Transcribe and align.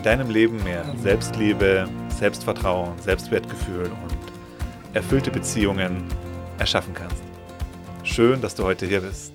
in 0.00 0.04
deinem 0.04 0.30
Leben 0.30 0.64
mehr 0.64 0.82
Selbstliebe, 0.96 1.86
Selbstvertrauen, 2.08 2.98
Selbstwertgefühl 3.00 3.84
und 3.84 4.94
erfüllte 4.94 5.30
Beziehungen 5.30 6.04
erschaffen 6.58 6.94
kannst. 6.94 7.22
Schön, 8.02 8.40
dass 8.40 8.54
du 8.54 8.64
heute 8.64 8.86
hier 8.86 9.02
bist. 9.02 9.34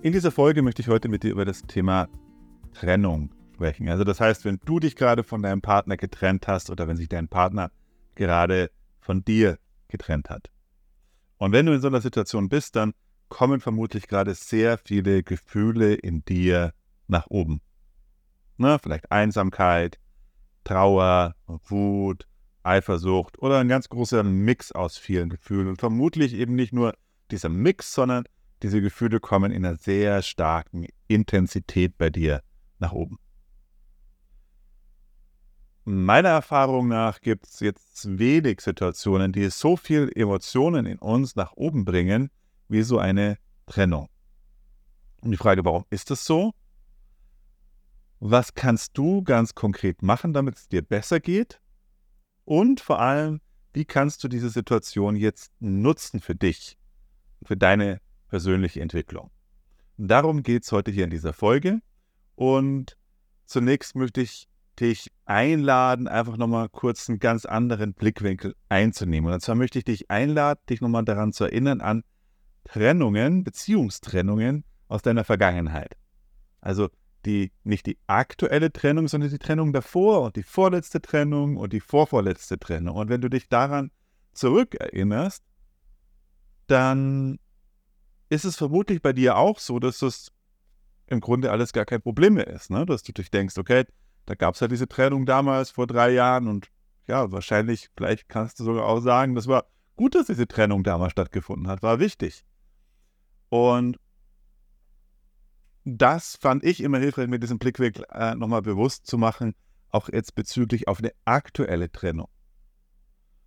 In 0.00 0.14
dieser 0.14 0.30
Folge 0.30 0.62
möchte 0.62 0.80
ich 0.80 0.88
heute 0.88 1.10
mit 1.10 1.24
dir 1.24 1.30
über 1.30 1.44
das 1.44 1.60
Thema 1.60 2.08
Trennung 2.72 3.28
sprechen. 3.52 3.90
Also 3.90 4.04
das 4.04 4.18
heißt, 4.18 4.46
wenn 4.46 4.58
du 4.64 4.80
dich 4.80 4.96
gerade 4.96 5.22
von 5.22 5.42
deinem 5.42 5.60
Partner 5.60 5.98
getrennt 5.98 6.48
hast 6.48 6.70
oder 6.70 6.88
wenn 6.88 6.96
sich 6.96 7.10
dein 7.10 7.28
Partner 7.28 7.70
gerade 8.14 8.70
von 8.98 9.26
dir 9.26 9.58
getrennt 9.88 10.30
hat. 10.30 10.48
Und 11.36 11.52
wenn 11.52 11.66
du 11.66 11.74
in 11.74 11.82
so 11.82 11.88
einer 11.88 12.00
Situation 12.00 12.48
bist, 12.48 12.76
dann 12.76 12.94
kommen 13.28 13.60
vermutlich 13.60 14.08
gerade 14.08 14.32
sehr 14.32 14.78
viele 14.78 15.22
Gefühle 15.22 15.92
in 15.92 16.24
dir 16.24 16.72
nach 17.08 17.26
oben. 17.28 17.60
Ne, 18.56 18.78
vielleicht 18.82 19.10
Einsamkeit, 19.10 19.98
Trauer, 20.64 21.34
Wut, 21.46 22.26
Eifersucht 22.62 23.38
oder 23.40 23.58
ein 23.58 23.68
ganz 23.68 23.88
großer 23.88 24.22
Mix 24.22 24.72
aus 24.72 24.98
vielen 24.98 25.28
Gefühlen. 25.28 25.68
Und 25.68 25.80
vermutlich 25.80 26.34
eben 26.34 26.54
nicht 26.54 26.72
nur 26.72 26.94
dieser 27.30 27.48
Mix, 27.48 27.92
sondern 27.92 28.24
diese 28.62 28.80
Gefühle 28.80 29.18
kommen 29.18 29.50
in 29.50 29.64
einer 29.64 29.76
sehr 29.76 30.22
starken 30.22 30.86
Intensität 31.08 31.98
bei 31.98 32.10
dir 32.10 32.42
nach 32.78 32.92
oben. 32.92 33.18
Meiner 35.84 36.28
Erfahrung 36.28 36.86
nach 36.86 37.20
gibt 37.20 37.46
es 37.46 37.58
jetzt 37.58 38.18
wenig 38.18 38.60
Situationen, 38.60 39.32
die 39.32 39.50
so 39.50 39.76
viel 39.76 40.12
Emotionen 40.14 40.86
in 40.86 40.98
uns 40.98 41.34
nach 41.34 41.54
oben 41.54 41.84
bringen, 41.84 42.30
wie 42.68 42.82
so 42.82 42.98
eine 42.98 43.36
Trennung. 43.66 44.08
Und 45.22 45.32
die 45.32 45.36
Frage, 45.36 45.64
warum 45.64 45.84
ist 45.90 46.10
das 46.10 46.24
so? 46.24 46.52
Was 48.24 48.54
kannst 48.54 48.96
du 48.96 49.24
ganz 49.24 49.56
konkret 49.56 50.00
machen, 50.00 50.32
damit 50.32 50.54
es 50.54 50.68
dir 50.68 50.82
besser 50.82 51.18
geht? 51.18 51.60
Und 52.44 52.78
vor 52.78 53.00
allem, 53.00 53.40
wie 53.72 53.84
kannst 53.84 54.22
du 54.22 54.28
diese 54.28 54.48
Situation 54.48 55.16
jetzt 55.16 55.50
nutzen 55.58 56.20
für 56.20 56.36
dich, 56.36 56.78
für 57.42 57.56
deine 57.56 58.00
persönliche 58.28 58.80
Entwicklung? 58.80 59.32
Darum 59.96 60.44
geht 60.44 60.62
es 60.62 60.70
heute 60.70 60.92
hier 60.92 61.02
in 61.02 61.10
dieser 61.10 61.32
Folge. 61.32 61.80
Und 62.36 62.96
zunächst 63.44 63.96
möchte 63.96 64.20
ich 64.20 64.46
dich 64.78 65.10
einladen, 65.24 66.06
einfach 66.06 66.36
nochmal 66.36 66.68
kurz 66.68 67.08
einen 67.08 67.18
ganz 67.18 67.44
anderen 67.44 67.92
Blickwinkel 67.92 68.54
einzunehmen. 68.68 69.32
Und 69.32 69.40
zwar 69.40 69.56
möchte 69.56 69.78
ich 69.78 69.84
dich 69.84 70.12
einladen, 70.12 70.60
dich 70.70 70.80
nochmal 70.80 71.04
daran 71.04 71.32
zu 71.32 71.42
erinnern 71.42 71.80
an 71.80 72.04
Trennungen, 72.62 73.42
Beziehungstrennungen 73.42 74.62
aus 74.86 75.02
deiner 75.02 75.24
Vergangenheit. 75.24 75.96
Also 76.60 76.88
die, 77.26 77.52
nicht 77.64 77.86
die 77.86 77.98
aktuelle 78.06 78.72
Trennung, 78.72 79.08
sondern 79.08 79.30
die 79.30 79.38
Trennung 79.38 79.72
davor 79.72 80.22
und 80.22 80.36
die 80.36 80.42
vorletzte 80.42 81.00
Trennung 81.00 81.56
und 81.56 81.72
die 81.72 81.80
vorvorletzte 81.80 82.58
Trennung. 82.58 82.96
Und 82.96 83.08
wenn 83.08 83.20
du 83.20 83.28
dich 83.28 83.48
daran 83.48 83.90
zurückerinnerst, 84.32 85.42
dann 86.66 87.38
ist 88.28 88.44
es 88.44 88.56
vermutlich 88.56 89.02
bei 89.02 89.12
dir 89.12 89.36
auch 89.36 89.58
so, 89.58 89.78
dass 89.78 89.98
das 89.98 90.32
im 91.06 91.20
Grunde 91.20 91.50
alles 91.50 91.72
gar 91.72 91.84
kein 91.84 92.00
Problem 92.00 92.34
mehr 92.34 92.46
ist. 92.46 92.70
Ne? 92.70 92.86
Dass 92.86 93.02
du 93.02 93.12
dich 93.12 93.30
denkst, 93.30 93.58
okay, 93.58 93.84
da 94.26 94.34
gab 94.34 94.54
es 94.54 94.60
ja 94.60 94.68
diese 94.68 94.88
Trennung 94.88 95.26
damals 95.26 95.70
vor 95.70 95.86
drei 95.86 96.10
Jahren 96.10 96.48
und 96.48 96.68
ja, 97.06 97.30
wahrscheinlich, 97.32 97.90
vielleicht 97.96 98.28
kannst 98.28 98.60
du 98.60 98.64
sogar 98.64 98.86
auch 98.86 99.00
sagen, 99.00 99.34
das 99.34 99.48
war 99.48 99.66
gut, 99.96 100.14
dass 100.14 100.26
diese 100.26 100.46
Trennung 100.46 100.84
damals 100.84 101.12
stattgefunden 101.12 101.68
hat, 101.68 101.82
war 101.82 101.98
wichtig. 101.98 102.44
Und 103.48 103.98
das 105.84 106.36
fand 106.36 106.64
ich 106.64 106.80
immer 106.80 106.98
hilfreich, 106.98 107.28
mir 107.28 107.38
diesen 107.38 107.58
Blickwinkel 107.58 108.04
äh, 108.10 108.34
nochmal 108.34 108.62
bewusst 108.62 109.06
zu 109.06 109.18
machen, 109.18 109.54
auch 109.90 110.08
jetzt 110.08 110.34
bezüglich 110.34 110.88
auf 110.88 110.98
eine 110.98 111.12
aktuelle 111.24 111.90
Trennung. 111.90 112.28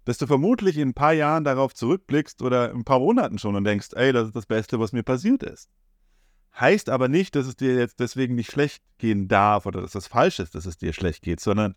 Dass 0.03 0.17
du 0.17 0.27
vermutlich 0.27 0.77
in 0.77 0.89
ein 0.89 0.93
paar 0.93 1.13
Jahren 1.13 1.43
darauf 1.43 1.73
zurückblickst 1.73 2.41
oder 2.41 2.71
ein 2.71 2.83
paar 2.83 2.99
Monaten 2.99 3.39
schon 3.39 3.55
und 3.55 3.63
denkst, 3.63 3.89
ey, 3.93 4.13
das 4.13 4.27
ist 4.27 4.35
das 4.35 4.45
Beste, 4.45 4.79
was 4.79 4.91
mir 4.91 5.03
passiert 5.03 5.43
ist. 5.43 5.69
Heißt 6.59 6.89
aber 6.89 7.07
nicht, 7.07 7.35
dass 7.35 7.47
es 7.47 7.55
dir 7.55 7.75
jetzt 7.75 7.99
deswegen 7.99 8.35
nicht 8.35 8.51
schlecht 8.51 8.83
gehen 8.97 9.27
darf 9.27 9.65
oder 9.65 9.81
dass 9.81 9.91
das 9.91 10.07
falsch 10.07 10.39
ist, 10.39 10.55
dass 10.55 10.65
es 10.65 10.77
dir 10.77 10.93
schlecht 10.93 11.21
geht, 11.23 11.39
sondern 11.39 11.75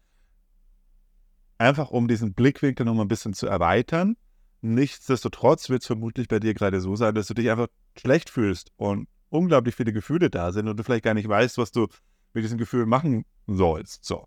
einfach 1.57 1.91
um 1.91 2.07
diesen 2.07 2.35
Blickwinkel 2.35 2.85
nochmal 2.85 3.07
ein 3.07 3.09
bisschen 3.09 3.35
zu 3.35 3.47
erweitern. 3.47 4.17
Nichtsdestotrotz 4.61 5.69
wird 5.69 5.83
es 5.83 5.87
vermutlich 5.87 6.29
bei 6.29 6.39
dir 6.39 6.55
gerade 6.55 6.81
so 6.81 6.97
sein, 6.97 7.15
dass 7.15 7.29
du 7.29 7.35
dich 7.35 7.51
einfach 7.51 7.69
schlecht 7.97 8.31
fühlst 8.31 8.73
und 8.77 9.09
unglaublich 9.31 9.75
viele 9.75 9.93
Gefühle 9.93 10.31
da 10.31 10.53
sind 10.53 10.69
und 10.69 10.77
du 10.78 10.84
vielleicht 10.84 11.05
gar 11.05 11.15
nicht 11.15 11.28
weißt, 11.28 11.59
was 11.59 11.72
du 11.72 11.89
mit 12.33 12.44
diesen 12.44 12.59
Gefühlen 12.59 12.89
machen 12.89 13.25
sollst. 13.47 14.05
So. 14.05 14.27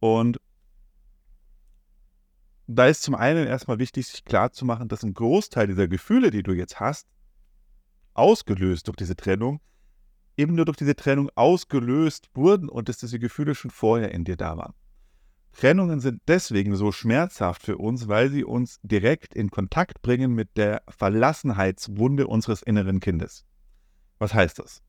Und 0.00 0.38
da 2.66 2.86
ist 2.86 3.02
zum 3.02 3.14
einen 3.14 3.46
erstmal 3.46 3.78
wichtig, 3.78 4.06
sich 4.06 4.24
klarzumachen, 4.24 4.88
dass 4.88 5.02
ein 5.02 5.14
Großteil 5.14 5.66
dieser 5.66 5.88
Gefühle, 5.88 6.30
die 6.30 6.42
du 6.42 6.52
jetzt 6.52 6.80
hast, 6.80 7.08
ausgelöst 8.14 8.88
durch 8.88 8.96
diese 8.96 9.16
Trennung, 9.16 9.60
eben 10.36 10.54
nur 10.54 10.66
durch 10.66 10.76
diese 10.76 10.94
Trennung 10.94 11.30
ausgelöst 11.34 12.30
wurden 12.34 12.68
und 12.68 12.88
dass 12.88 12.98
diese 12.98 13.18
Gefühle 13.18 13.54
schon 13.54 13.70
vorher 13.70 14.12
in 14.12 14.24
dir 14.24 14.36
da 14.36 14.56
waren. 14.56 14.74
Trennungen 15.52 16.00
sind 16.00 16.20
deswegen 16.28 16.76
so 16.76 16.92
schmerzhaft 16.92 17.62
für 17.62 17.78
uns, 17.78 18.06
weil 18.06 18.30
sie 18.30 18.44
uns 18.44 18.78
direkt 18.82 19.34
in 19.34 19.50
Kontakt 19.50 20.02
bringen 20.02 20.34
mit 20.34 20.56
der 20.56 20.82
Verlassenheitswunde 20.88 22.26
unseres 22.26 22.62
inneren 22.62 23.00
Kindes. 23.00 23.44
Was 24.18 24.34
heißt 24.34 24.58
das? 24.58 24.82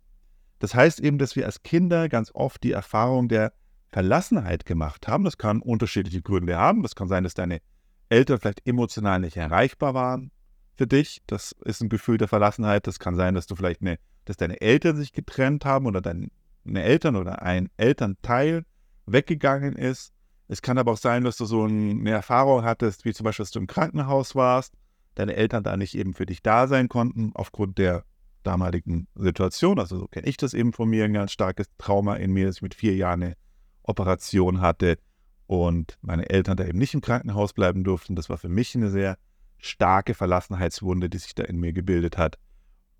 Das 0.59 0.75
heißt 0.75 0.99
eben, 0.99 1.17
dass 1.17 1.35
wir 1.35 1.45
als 1.45 1.63
Kinder 1.63 2.09
ganz 2.09 2.31
oft 2.33 2.63
die 2.63 2.73
Erfahrung 2.73 3.29
der 3.29 3.53
Verlassenheit 3.91 4.65
gemacht 4.65 5.07
haben. 5.07 5.23
Das 5.23 5.37
kann 5.37 5.61
unterschiedliche 5.61 6.21
Gründe 6.21 6.57
haben. 6.57 6.83
Das 6.83 6.95
kann 6.95 7.07
sein, 7.07 7.23
dass 7.23 7.33
deine 7.33 7.61
Eltern 8.09 8.39
vielleicht 8.39 8.67
emotional 8.67 9.19
nicht 9.19 9.37
erreichbar 9.37 9.93
waren 9.93 10.31
für 10.75 10.87
dich. 10.87 11.21
Das 11.27 11.53
ist 11.63 11.81
ein 11.81 11.89
Gefühl 11.89 12.17
der 12.17 12.27
Verlassenheit. 12.27 12.87
Das 12.87 12.99
kann 12.99 13.15
sein, 13.15 13.35
dass 13.35 13.47
du 13.47 13.55
vielleicht 13.55 13.81
eine, 13.81 13.97
dass 14.25 14.37
deine 14.37 14.61
Eltern 14.61 14.97
sich 14.97 15.13
getrennt 15.13 15.65
haben 15.65 15.85
oder 15.85 16.01
deine 16.01 16.29
Eltern 16.65 17.15
oder 17.15 17.41
ein 17.41 17.69
Elternteil 17.77 18.65
weggegangen 19.05 19.75
ist. 19.75 20.13
Es 20.47 20.61
kann 20.61 20.77
aber 20.77 20.93
auch 20.93 20.97
sein, 20.97 21.23
dass 21.23 21.37
du 21.37 21.45
so 21.45 21.63
eine 21.63 22.09
Erfahrung 22.09 22.63
hattest, 22.63 23.05
wie 23.05 23.13
zum 23.13 23.23
Beispiel, 23.23 23.43
dass 23.43 23.51
du 23.51 23.59
im 23.59 23.67
Krankenhaus 23.67 24.35
warst, 24.35 24.73
deine 25.15 25.35
Eltern 25.35 25.63
da 25.63 25.77
nicht 25.77 25.95
eben 25.95 26.13
für 26.13 26.25
dich 26.25 26.41
da 26.41 26.67
sein 26.67 26.89
konnten, 26.89 27.31
aufgrund 27.35 27.77
der 27.77 28.03
damaligen 28.49 29.07
Situation. 29.15 29.79
Also 29.79 29.99
so 29.99 30.07
kenne 30.07 30.27
ich 30.27 30.37
das 30.37 30.53
eben 30.53 30.73
von 30.73 30.89
mir, 30.89 31.05
ein 31.05 31.13
ganz 31.13 31.31
starkes 31.31 31.67
Trauma 31.77 32.15
in 32.15 32.31
mir, 32.31 32.47
dass 32.47 32.57
ich 32.57 32.61
mit 32.63 32.73
vier 32.73 32.95
Jahren 32.95 33.23
eine 33.23 33.35
Operation 33.83 34.59
hatte 34.59 34.97
und 35.45 35.97
meine 36.01 36.29
Eltern 36.29 36.57
da 36.57 36.65
eben 36.65 36.79
nicht 36.79 36.95
im 36.95 37.01
Krankenhaus 37.01 37.53
bleiben 37.53 37.83
durften. 37.83 38.15
Das 38.15 38.29
war 38.29 38.37
für 38.37 38.49
mich 38.49 38.75
eine 38.75 38.89
sehr 38.89 39.17
starke 39.59 40.15
Verlassenheitswunde, 40.15 41.09
die 41.09 41.19
sich 41.19 41.35
da 41.35 41.43
in 41.43 41.59
mir 41.59 41.73
gebildet 41.73 42.17
hat. 42.17 42.39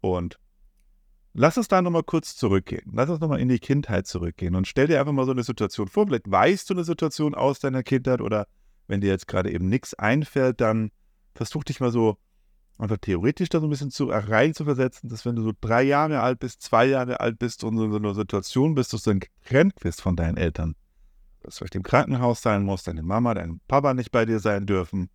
Und 0.02 0.40
lass 1.34 1.58
uns 1.58 1.68
da 1.68 1.82
nochmal 1.82 2.04
kurz 2.04 2.36
zurückgehen. 2.36 2.92
Lass 2.94 3.10
uns 3.10 3.20
nochmal 3.20 3.40
in 3.40 3.50
die 3.50 3.60
Kindheit 3.60 4.06
zurückgehen 4.08 4.56
und 4.56 4.68
stell 4.68 4.88
dir 4.88 5.00
einfach 5.00 5.14
mal 5.14 5.26
so 5.26 5.32
eine 5.32 5.44
Situation 5.44 5.88
vor. 5.88 6.08
Vielleicht 6.08 6.30
weißt 6.30 6.70
du 6.70 6.76
eine 6.76 6.84
Situation 6.84 7.34
aus 7.34 7.60
deiner 7.60 7.82
Kindheit 7.82 8.22
oder 8.22 8.46
wenn 8.88 9.02
dir 9.02 9.10
jetzt 9.10 9.28
gerade 9.28 9.52
eben 9.52 9.68
nichts 9.68 9.94
einfällt, 9.94 10.62
dann 10.62 10.92
versuch 11.34 11.64
dich 11.64 11.80
mal 11.80 11.92
so 11.92 12.18
einfach 12.80 12.98
theoretisch 12.98 13.50
da 13.50 13.60
so 13.60 13.68
ein 13.68 13.70
bisschen 13.70 13.92
zu, 13.92 14.06
rein 14.10 14.54
zu 14.54 14.64
versetzen, 14.64 15.10
dass 15.10 15.26
wenn 15.26 15.36
du 15.36 15.44
so 15.44 15.52
drei 15.60 15.84
Jahre 15.84 16.22
alt 16.22 16.40
bist, 16.40 16.62
zwei 16.62 16.86
Jahre 16.86 17.20
alt 17.20 17.38
bist 17.38 17.64
und 17.64 17.78
in 17.78 17.92
so 17.92 17.98
einer 17.98 18.16
Situation 18.16 18.76
bist, 18.76 18.94
dass 18.94 19.04
du 19.04 19.12
dann 19.12 19.20
getrennt 19.20 19.76
bist 19.82 20.02
von 20.02 20.16
deinen 20.16 20.38
Eltern, 20.38 20.76
dass 21.42 21.56
du 21.56 21.60
vielleicht 21.60 21.76
im 21.76 21.84
Krankenhaus 21.84 22.42
sein 22.42 22.64
musst, 22.64 22.88
deine 22.88 23.04
Mama, 23.04 23.34
dein 23.34 23.60
Papa 23.68 23.94
nicht 23.94 24.12
bei 24.12 24.26
dir 24.26 24.40
sein 24.40 24.66
dürfen. 24.66 25.10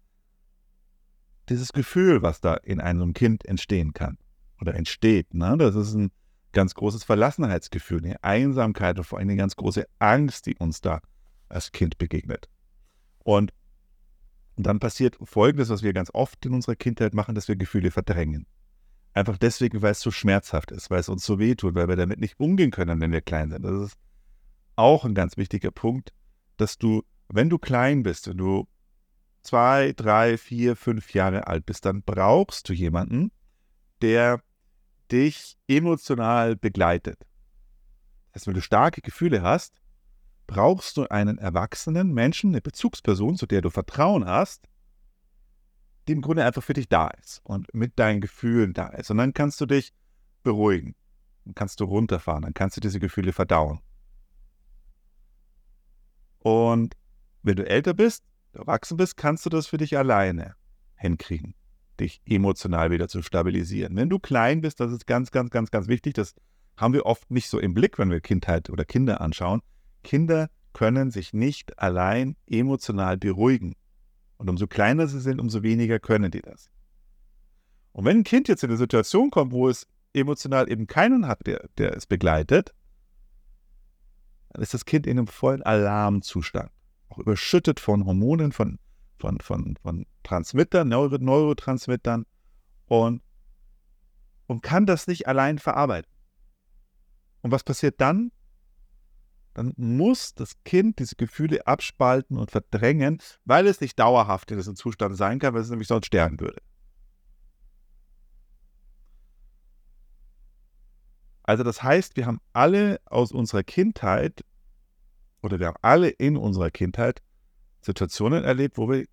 Dieses 1.49 1.73
Gefühl, 1.73 2.23
was 2.23 2.41
da 2.41 2.55
in 2.55 2.81
einem 2.81 3.15
Kind 3.15 3.45
entstehen 3.47 3.95
kann 3.95 4.19
oder 4.61 4.75
entsteht, 4.75 5.33
ne? 5.35 5.57
das 5.59 5.75
ist 5.75 5.95
ein 5.95 6.11
ganz 6.53 6.75
großes 6.75 7.05
Verlassenheitsgefühl, 7.05 8.05
eine 8.05 8.23
Einsamkeit 8.23 8.99
und 8.99 9.05
vor 9.05 9.19
allem 9.19 9.29
eine 9.29 9.37
ganz 9.37 9.57
große 9.57 9.87
Angst, 9.99 10.47
die 10.47 10.57
uns 10.57 10.81
da 10.81 11.01
als 11.49 11.73
Kind 11.73 11.99
begegnet. 11.99 12.49
Und 13.25 13.53
und 14.57 14.67
dann 14.67 14.79
passiert 14.79 15.17
Folgendes, 15.23 15.69
was 15.69 15.83
wir 15.83 15.93
ganz 15.93 16.11
oft 16.13 16.45
in 16.47 16.55
unserer 16.55 16.77
Kindheit 16.77 17.15
machen, 17.15 17.35
dass 17.35 17.49
wir 17.49 17.57
Gefühle 17.57 17.91
verdrängen. 17.91 18.47
Einfach 19.13 19.39
deswegen, 19.39 19.83
weil 19.83 19.93
es 19.93 20.01
so 20.01 20.11
schmerzhaft 20.11 20.71
ist, 20.71 20.91
weil 20.91 21.01
es 21.01 21.09
uns 21.09 21.25
so 21.25 21.39
wehtut, 21.39 21.75
weil 21.75 21.89
wir 21.89 21.97
damit 21.97 22.21
nicht 22.21 22.39
umgehen 22.39 22.71
können, 22.71 23.01
wenn 23.01 23.13
wir 23.13 23.21
klein 23.21 23.51
sind. 23.51 23.63
Das 23.63 23.91
ist 23.91 23.99
auch 24.77 25.05
ein 25.05 25.15
ganz 25.15 25.37
wichtiger 25.37 25.71
Punkt, 25.71 26.13
dass 26.57 26.79
du, 26.79 27.03
wenn 27.29 27.49
du 27.49 27.59
klein 27.59 28.03
bist, 28.03 28.29
wenn 28.29 28.39
du 28.39 28.67
zwei, 29.43 29.93
drei, 29.93 30.37
vier, 30.37 30.75
fünf 30.75 31.15
Jahre 31.15 31.47
alt 31.47 31.67
bist, 31.67 31.85
dann 31.85 32.03
brauchst 32.03 32.69
du 32.69 32.73
jemanden, 32.73 33.31
der 34.03 34.41
dich 35.13 35.57
emotional 35.69 36.57
begleitet. 36.57 37.19
Das 38.33 38.43
heißt, 38.43 38.47
wenn 38.49 38.55
du 38.55 38.63
starke 38.63 39.01
Gefühle 39.01 39.43
hast, 39.43 39.81
brauchst 40.47 40.97
du 40.97 41.07
einen 41.09 41.39
erwachsenen 41.39 42.13
Menschen, 42.13 42.51
eine 42.51 42.61
Bezugsperson, 42.61 43.37
zu 43.37 43.47
der 43.47 43.63
du 43.63 43.71
Vertrauen 43.71 44.25
hast, 44.27 44.69
die 46.07 46.13
im 46.13 46.21
Grunde 46.21 46.45
einfach 46.45 46.63
für 46.63 46.75
dich 46.75 46.89
da 46.89 47.09
ist 47.09 47.41
und 47.45 47.73
mit 47.75 47.99
deinen 47.99 48.21
Gefühlen 48.21 48.75
da 48.75 48.89
ist. 48.89 49.11
Und 49.11 49.19
dann 49.19 49.33
kannst 49.33 49.61
du 49.61 49.67
dich 49.67 49.93
beruhigen, 50.43 50.95
dann 51.45 51.55
kannst 51.55 51.81
du 51.81 51.85
runterfahren, 51.85 52.43
dann 52.43 52.55
kannst 52.55 52.77
du 52.77 52.81
diese 52.81 53.01
Gefühle 53.01 53.33
verdauen. 53.33 53.81
Und 56.39 56.95
wenn 57.43 57.57
du 57.57 57.67
älter 57.67 57.95
bist, 57.95 58.25
erwachsen 58.53 58.97
bist, 58.97 59.17
kannst 59.17 59.47
du 59.47 59.51
das 59.51 59.67
für 59.67 59.79
dich 59.79 59.97
alleine 59.97 60.55
hinkriegen, 60.97 61.55
dich 61.99 62.21
emotional 62.27 62.91
wieder 62.91 63.09
zu 63.09 63.23
stabilisieren. 63.23 63.97
Wenn 63.97 64.11
du 64.11 64.19
klein 64.19 64.61
bist, 64.61 64.81
das 64.81 64.93
ist 64.93 65.07
ganz, 65.07 65.31
ganz, 65.31 65.51
ganz, 65.51 65.71
ganz 65.71 65.89
wichtig, 65.89 66.15
das 66.15 66.35
haben 66.77 66.93
wir 66.93 67.07
oft 67.07 67.31
nicht 67.31 67.49
so 67.49 67.59
im 67.59 67.73
Blick, 67.73 67.99
wenn 67.99 68.11
wir 68.11 68.21
Kindheit 68.21 68.69
oder 68.69 68.85
Kinder 68.85 69.21
anschauen. 69.21 69.63
Kinder 70.05 70.49
können 70.73 71.11
sich 71.11 71.33
nicht 71.33 71.79
allein 71.81 72.37
emotional 72.47 73.17
beruhigen. 73.17 73.75
Und 74.37 74.49
umso 74.49 74.69
kleiner 74.69 75.09
sie 75.09 75.21
sind, 75.21 75.41
umso 75.41 75.63
weniger 75.63 75.99
können 75.99 76.31
die 76.31 76.43
das. 76.43 76.71
Und 77.93 78.05
wenn 78.05 78.19
ein 78.19 78.25
Kind 78.25 78.49
jetzt 78.49 78.63
in 78.63 78.71
eine 78.71 78.77
Situation 78.77 79.31
kommt, 79.31 79.53
wo 79.53 79.69
es 79.69 79.87
emotional 80.13 80.71
eben 80.71 80.87
keinen 80.87 81.27
hat, 81.27 81.47
der, 81.47 81.69
der 81.79 81.97
es 81.97 82.07
begleitet, 82.07 82.75
dann 84.51 84.63
ist 84.63 84.75
das 84.75 84.85
Kind 84.85 85.07
in 85.07 85.19
einem 85.19 85.27
vollen 85.27 85.63
Alarmzustand. 85.63 86.71
Auch 87.09 87.19
überschüttet 87.19 87.81
von 87.81 88.05
Hormonen, 88.05 88.53
von, 88.53 88.79
von, 89.19 89.41
von, 89.41 89.77
von 89.83 90.07
Transmittern, 90.23 90.89
Neuro 90.89 91.19
Neurotransmittern 91.19 92.27
und, 92.87 93.23
und 94.47 94.63
kann 94.63 94.87
das 94.87 95.07
nicht 95.07 95.27
allein 95.27 95.59
verarbeiten. 95.59 96.11
Und 97.43 97.51
was 97.51 97.63
passiert 97.65 98.01
dann? 98.01 98.33
Dann 99.55 99.73
muss 99.77 100.35
das 100.35 100.63
Kind 100.65 100.99
diese 100.99 101.15
Gefühle 101.15 101.67
abspalten 101.67 102.37
und 102.37 102.51
verdrängen, 102.51 103.23
weil 103.45 103.67
es 103.69 103.81
nicht 103.81 103.99
dauerhaft 103.99 104.51
in 104.51 104.57
diesem 104.57 104.75
Zustand 104.75 105.17
sein 105.17 105.39
kann, 105.39 105.55
weil 105.55 105.63
es 105.63 105.71
nämlich 105.71 105.89
sonst 105.89 106.07
sterben 106.07 106.41
würde. 106.41 106.61
Also 111.45 111.63
das 111.63 111.83
heißt, 111.83 112.17
wir 112.17 112.27
haben 112.27 112.41
alle 112.53 113.01
aus 113.05 113.31
unserer 113.31 113.63
Kindheit 113.63 114.45
oder 115.43 115.61
wir 115.61 115.69
haben 115.69 115.79
alle 115.83 116.09
in 116.09 116.37
unserer 116.37 116.71
Kindheit 116.71 117.23
Situationen 117.81 118.45
erlebt, 118.45 118.79
wo 118.79 118.89
wir 118.89 119.07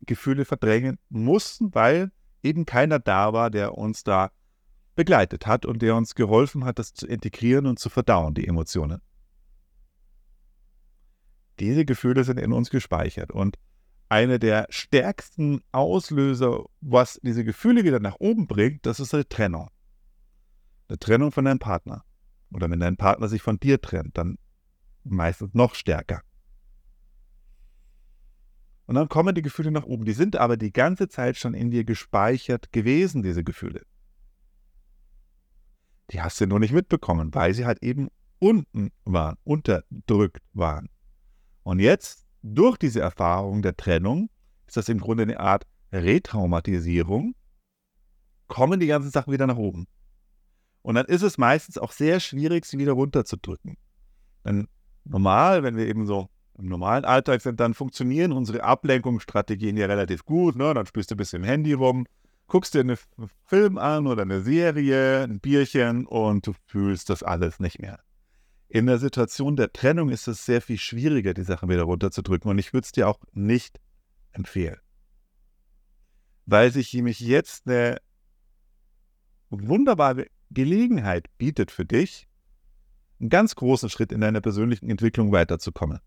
Gefühle 0.00 0.44
verdrängen 0.44 0.98
mussten, 1.08 1.74
weil 1.74 2.10
eben 2.42 2.66
keiner 2.66 2.98
da 2.98 3.32
war, 3.32 3.50
der 3.50 3.78
uns 3.78 4.02
da 4.02 4.32
begleitet 4.96 5.46
hat 5.46 5.64
und 5.64 5.82
der 5.82 5.94
uns 5.94 6.14
geholfen 6.14 6.64
hat, 6.64 6.78
das 6.78 6.92
zu 6.92 7.06
integrieren 7.06 7.66
und 7.66 7.78
zu 7.78 7.88
verdauen, 7.90 8.34
die 8.34 8.46
Emotionen 8.46 9.00
diese 11.60 11.84
Gefühle 11.84 12.24
sind 12.24 12.38
in 12.38 12.52
uns 12.52 12.70
gespeichert. 12.70 13.32
Und 13.32 13.58
eine 14.08 14.38
der 14.38 14.66
stärksten 14.70 15.62
Auslöser, 15.72 16.64
was 16.80 17.18
diese 17.22 17.44
Gefühle 17.44 17.84
wieder 17.84 18.00
nach 18.00 18.16
oben 18.18 18.46
bringt, 18.46 18.86
das 18.86 19.00
ist 19.00 19.14
eine 19.14 19.28
Trennung. 19.28 19.68
Eine 20.88 20.98
Trennung 20.98 21.32
von 21.32 21.44
deinem 21.44 21.58
Partner. 21.58 22.04
Oder 22.52 22.70
wenn 22.70 22.80
dein 22.80 22.96
Partner 22.96 23.28
sich 23.28 23.42
von 23.42 23.58
dir 23.58 23.80
trennt, 23.80 24.16
dann 24.16 24.38
meistens 25.02 25.54
noch 25.54 25.74
stärker. 25.74 26.22
Und 28.86 28.94
dann 28.94 29.08
kommen 29.08 29.34
die 29.34 29.42
Gefühle 29.42 29.72
nach 29.72 29.84
oben. 29.84 30.04
Die 30.04 30.12
sind 30.12 30.36
aber 30.36 30.56
die 30.56 30.72
ganze 30.72 31.08
Zeit 31.08 31.36
schon 31.36 31.54
in 31.54 31.72
dir 31.72 31.84
gespeichert 31.84 32.72
gewesen, 32.72 33.22
diese 33.22 33.42
Gefühle. 33.42 33.82
Die 36.12 36.22
hast 36.22 36.40
du 36.40 36.46
nur 36.46 36.60
nicht 36.60 36.72
mitbekommen, 36.72 37.34
weil 37.34 37.52
sie 37.52 37.66
halt 37.66 37.82
eben 37.82 38.08
unten 38.38 38.92
waren, 39.04 39.36
unterdrückt 39.42 40.42
waren. 40.52 40.88
Und 41.66 41.80
jetzt, 41.80 42.24
durch 42.42 42.76
diese 42.76 43.00
Erfahrung 43.00 43.60
der 43.60 43.76
Trennung, 43.76 44.30
ist 44.68 44.76
das 44.76 44.88
im 44.88 45.00
Grunde 45.00 45.24
eine 45.24 45.40
Art 45.40 45.64
Retraumatisierung, 45.92 47.34
kommen 48.46 48.78
die 48.78 48.86
ganzen 48.86 49.10
Sachen 49.10 49.32
wieder 49.32 49.48
nach 49.48 49.56
oben. 49.56 49.88
Und 50.82 50.94
dann 50.94 51.06
ist 51.06 51.22
es 51.22 51.38
meistens 51.38 51.76
auch 51.76 51.90
sehr 51.90 52.20
schwierig, 52.20 52.66
sie 52.66 52.78
wieder 52.78 52.92
runterzudrücken. 52.92 53.76
Denn 54.44 54.68
normal, 55.02 55.64
wenn 55.64 55.76
wir 55.76 55.88
eben 55.88 56.06
so 56.06 56.28
im 56.56 56.66
normalen 56.66 57.04
Alltag 57.04 57.40
sind, 57.40 57.58
dann 57.58 57.74
funktionieren 57.74 58.30
unsere 58.30 58.62
Ablenkungsstrategien 58.62 59.76
ja 59.76 59.86
relativ 59.86 60.24
gut. 60.24 60.54
Ne? 60.54 60.72
Dann 60.72 60.86
spielst 60.86 61.10
du 61.10 61.16
ein 61.16 61.18
bisschen 61.18 61.42
im 61.42 61.48
Handy 61.48 61.72
rum, 61.72 62.06
guckst 62.46 62.74
dir 62.74 62.80
einen 62.82 62.98
Film 63.46 63.76
an 63.76 64.06
oder 64.06 64.22
eine 64.22 64.40
Serie, 64.40 65.24
ein 65.24 65.40
Bierchen 65.40 66.06
und 66.06 66.46
du 66.46 66.52
fühlst 66.66 67.10
das 67.10 67.24
alles 67.24 67.58
nicht 67.58 67.80
mehr. 67.80 67.98
In 68.68 68.86
der 68.86 68.98
Situation 68.98 69.56
der 69.56 69.72
Trennung 69.72 70.10
ist 70.10 70.26
es 70.26 70.44
sehr 70.44 70.60
viel 70.60 70.78
schwieriger, 70.78 71.34
die 71.34 71.44
Sachen 71.44 71.68
wieder 71.68 71.84
runterzudrücken. 71.84 72.50
Und 72.50 72.58
ich 72.58 72.72
würde 72.72 72.84
es 72.84 72.92
dir 72.92 73.08
auch 73.08 73.20
nicht 73.32 73.80
empfehlen. 74.32 74.78
Weil 76.46 76.72
sich 76.72 76.92
nämlich 76.92 77.20
jetzt 77.20 77.68
eine 77.68 77.98
wunderbare 79.50 80.26
Gelegenheit 80.50 81.26
bietet 81.38 81.70
für 81.70 81.84
dich, 81.84 82.28
einen 83.20 83.30
ganz 83.30 83.54
großen 83.54 83.88
Schritt 83.88 84.12
in 84.12 84.20
deiner 84.20 84.40
persönlichen 84.40 84.90
Entwicklung 84.90 85.32
weiterzukommen. 85.32 86.00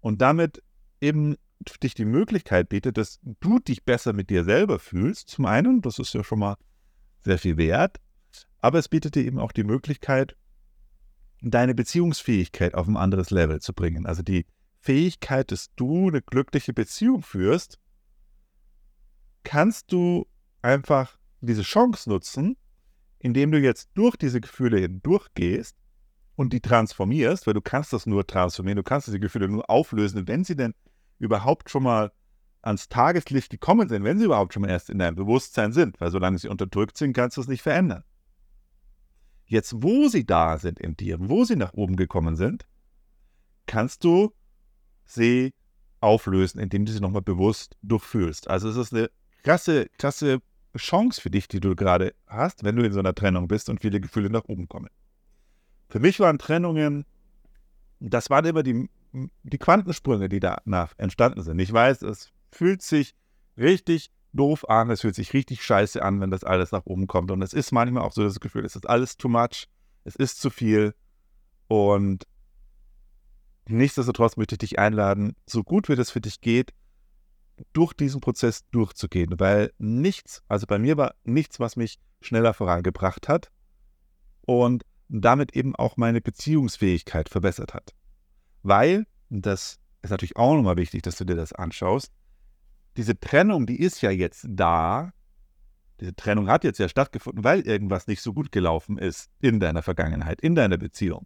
Und 0.00 0.20
damit 0.20 0.62
eben 1.00 1.36
dich 1.82 1.94
die 1.94 2.04
Möglichkeit 2.04 2.68
bietet, 2.68 2.98
dass 2.98 3.20
du 3.22 3.58
dich 3.58 3.84
besser 3.84 4.12
mit 4.12 4.30
dir 4.30 4.44
selber 4.44 4.78
fühlst. 4.78 5.28
Zum 5.28 5.46
einen, 5.46 5.80
das 5.80 5.98
ist 5.98 6.12
ja 6.12 6.22
schon 6.22 6.38
mal 6.38 6.56
sehr 7.20 7.38
viel 7.38 7.56
wert, 7.56 7.98
aber 8.58 8.78
es 8.78 8.88
bietet 8.88 9.14
dir 9.14 9.24
eben 9.24 9.38
auch 9.38 9.52
die 9.52 9.64
Möglichkeit, 9.64 10.36
deine 11.40 11.74
Beziehungsfähigkeit 11.74 12.74
auf 12.74 12.88
ein 12.88 12.96
anderes 12.96 13.30
Level 13.30 13.60
zu 13.60 13.72
bringen. 13.72 14.06
Also 14.06 14.22
die 14.22 14.46
Fähigkeit, 14.80 15.50
dass 15.52 15.74
du 15.74 16.08
eine 16.08 16.22
glückliche 16.22 16.72
Beziehung 16.72 17.22
führst, 17.22 17.78
kannst 19.44 19.92
du 19.92 20.26
einfach 20.62 21.18
diese 21.40 21.62
Chance 21.62 22.08
nutzen, 22.08 22.56
indem 23.18 23.50
du 23.50 23.58
jetzt 23.58 23.90
durch 23.94 24.16
diese 24.16 24.40
Gefühle 24.40 24.78
hindurchgehst 24.78 25.76
und 26.36 26.52
die 26.52 26.60
transformierst, 26.60 27.46
weil 27.46 27.54
du 27.54 27.60
kannst 27.60 27.92
das 27.92 28.06
nur 28.06 28.26
transformieren, 28.26 28.76
du 28.76 28.82
kannst 28.82 29.08
diese 29.08 29.20
Gefühle 29.20 29.48
nur 29.48 29.68
auflösen, 29.68 30.28
wenn 30.28 30.44
sie 30.44 30.56
denn 30.56 30.74
überhaupt 31.18 31.70
schon 31.70 31.82
mal 31.82 32.12
ans 32.62 32.88
Tageslicht 32.88 33.50
gekommen 33.50 33.88
sind, 33.88 34.04
wenn 34.04 34.18
sie 34.18 34.24
überhaupt 34.24 34.52
schon 34.52 34.62
mal 34.62 34.70
erst 34.70 34.90
in 34.90 34.98
deinem 34.98 35.16
Bewusstsein 35.16 35.72
sind, 35.72 36.00
weil 36.00 36.10
solange 36.10 36.38
sie 36.38 36.48
unterdrückt 36.48 36.96
sind, 36.96 37.12
kannst 37.12 37.36
du 37.36 37.40
es 37.40 37.48
nicht 37.48 37.62
verändern. 37.62 38.04
Jetzt, 39.48 39.82
wo 39.82 40.08
sie 40.08 40.26
da 40.26 40.58
sind 40.58 40.78
in 40.78 40.96
dir, 40.96 41.16
wo 41.20 41.44
sie 41.44 41.56
nach 41.56 41.72
oben 41.72 41.96
gekommen 41.96 42.36
sind, 42.36 42.66
kannst 43.66 44.04
du 44.04 44.32
sie 45.06 45.54
auflösen, 46.00 46.60
indem 46.60 46.84
du 46.84 46.92
sie 46.92 47.00
nochmal 47.00 47.22
bewusst 47.22 47.76
durchfühlst. 47.82 48.48
Also 48.48 48.68
es 48.68 48.76
ist 48.76 48.94
eine 48.94 49.10
krasse, 49.42 49.88
krasse 49.96 50.40
Chance 50.76 51.20
für 51.20 51.30
dich, 51.30 51.48
die 51.48 51.60
du 51.60 51.74
gerade 51.74 52.14
hast, 52.26 52.62
wenn 52.62 52.76
du 52.76 52.84
in 52.84 52.92
so 52.92 52.98
einer 52.98 53.14
Trennung 53.14 53.48
bist 53.48 53.70
und 53.70 53.80
viele 53.80 54.00
Gefühle 54.00 54.28
nach 54.28 54.44
oben 54.44 54.68
kommen. 54.68 54.90
Für 55.88 55.98
mich 55.98 56.20
waren 56.20 56.38
Trennungen, 56.38 57.06
das 58.00 58.28
waren 58.28 58.44
immer 58.44 58.62
die, 58.62 58.90
die 59.42 59.58
Quantensprünge, 59.58 60.28
die 60.28 60.40
danach 60.40 60.92
entstanden 60.98 61.42
sind. 61.42 61.58
Ich 61.58 61.72
weiß, 61.72 62.02
es 62.02 62.30
fühlt 62.52 62.82
sich 62.82 63.14
richtig 63.56 64.10
doof 64.32 64.68
an, 64.68 64.90
es 64.90 65.00
fühlt 65.00 65.14
sich 65.14 65.32
richtig 65.32 65.62
scheiße 65.62 66.02
an, 66.02 66.20
wenn 66.20 66.30
das 66.30 66.44
alles 66.44 66.72
nach 66.72 66.86
oben 66.86 67.06
kommt. 67.06 67.30
Und 67.30 67.42
es 67.42 67.52
ist 67.52 67.72
manchmal 67.72 68.02
auch 68.02 68.12
so 68.12 68.22
das 68.22 68.40
Gefühl, 68.40 68.64
es 68.64 68.76
ist 68.76 68.88
alles 68.88 69.16
too 69.16 69.28
much, 69.28 69.68
es 70.04 70.16
ist 70.16 70.40
zu 70.40 70.50
viel. 70.50 70.94
Und 71.66 72.26
nichtsdestotrotz 73.66 74.36
möchte 74.36 74.54
ich 74.54 74.58
dich 74.60 74.78
einladen, 74.78 75.34
so 75.46 75.62
gut 75.62 75.88
wie 75.88 75.96
das 75.96 76.10
für 76.10 76.20
dich 76.20 76.40
geht, 76.40 76.72
durch 77.72 77.92
diesen 77.92 78.20
Prozess 78.20 78.64
durchzugehen, 78.70 79.38
weil 79.38 79.72
nichts, 79.78 80.42
also 80.48 80.66
bei 80.66 80.78
mir 80.78 80.96
war 80.96 81.14
nichts, 81.24 81.58
was 81.58 81.76
mich 81.76 81.98
schneller 82.20 82.54
vorangebracht 82.54 83.28
hat 83.28 83.50
und 84.46 84.84
damit 85.08 85.56
eben 85.56 85.74
auch 85.74 85.96
meine 85.96 86.20
Beziehungsfähigkeit 86.20 87.28
verbessert 87.28 87.74
hat. 87.74 87.94
Weil, 88.62 89.06
das 89.30 89.78
ist 90.02 90.10
natürlich 90.10 90.36
auch 90.36 90.54
nochmal 90.54 90.76
wichtig, 90.76 91.02
dass 91.02 91.16
du 91.16 91.24
dir 91.24 91.36
das 91.36 91.52
anschaust, 91.52 92.12
diese 92.98 93.18
Trennung, 93.18 93.64
die 93.64 93.80
ist 93.80 94.02
ja 94.02 94.10
jetzt 94.10 94.44
da. 94.50 95.12
Diese 96.00 96.16
Trennung 96.16 96.48
hat 96.48 96.64
jetzt 96.64 96.78
ja 96.78 96.88
stattgefunden, 96.88 97.44
weil 97.44 97.60
irgendwas 97.60 98.08
nicht 98.08 98.20
so 98.20 98.34
gut 98.34 98.50
gelaufen 98.50 98.98
ist 98.98 99.30
in 99.40 99.60
deiner 99.60 99.82
Vergangenheit, 99.82 100.40
in 100.40 100.56
deiner 100.56 100.78
Beziehung. 100.78 101.24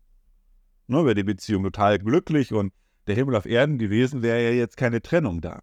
Nur 0.86 1.06
wäre 1.06 1.14
die 1.14 1.24
Beziehung 1.24 1.62
total 1.62 1.98
glücklich 1.98 2.52
und 2.52 2.74
der 3.06 3.14
Himmel 3.14 3.36
auf 3.36 3.46
Erden 3.46 3.78
gewesen, 3.78 4.22
wäre 4.22 4.42
ja 4.42 4.50
jetzt 4.50 4.76
keine 4.76 5.00
Trennung 5.00 5.40
da. 5.40 5.60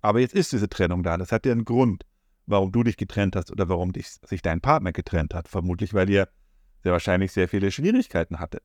Aber 0.00 0.20
jetzt 0.20 0.34
ist 0.34 0.52
diese 0.52 0.68
Trennung 0.68 1.02
da. 1.02 1.16
Das 1.16 1.32
hat 1.32 1.44
ja 1.44 1.50
einen 1.50 1.64
Grund, 1.64 2.04
warum 2.46 2.70
du 2.70 2.84
dich 2.84 2.96
getrennt 2.96 3.34
hast 3.34 3.50
oder 3.50 3.68
warum 3.68 3.92
dich, 3.92 4.08
sich 4.22 4.42
dein 4.42 4.60
Partner 4.60 4.92
getrennt 4.92 5.34
hat. 5.34 5.48
Vermutlich, 5.48 5.92
weil 5.92 6.08
ihr 6.08 6.28
sehr 6.84 6.92
wahrscheinlich 6.92 7.32
sehr 7.32 7.48
viele 7.48 7.72
Schwierigkeiten 7.72 8.38
hattet. 8.38 8.62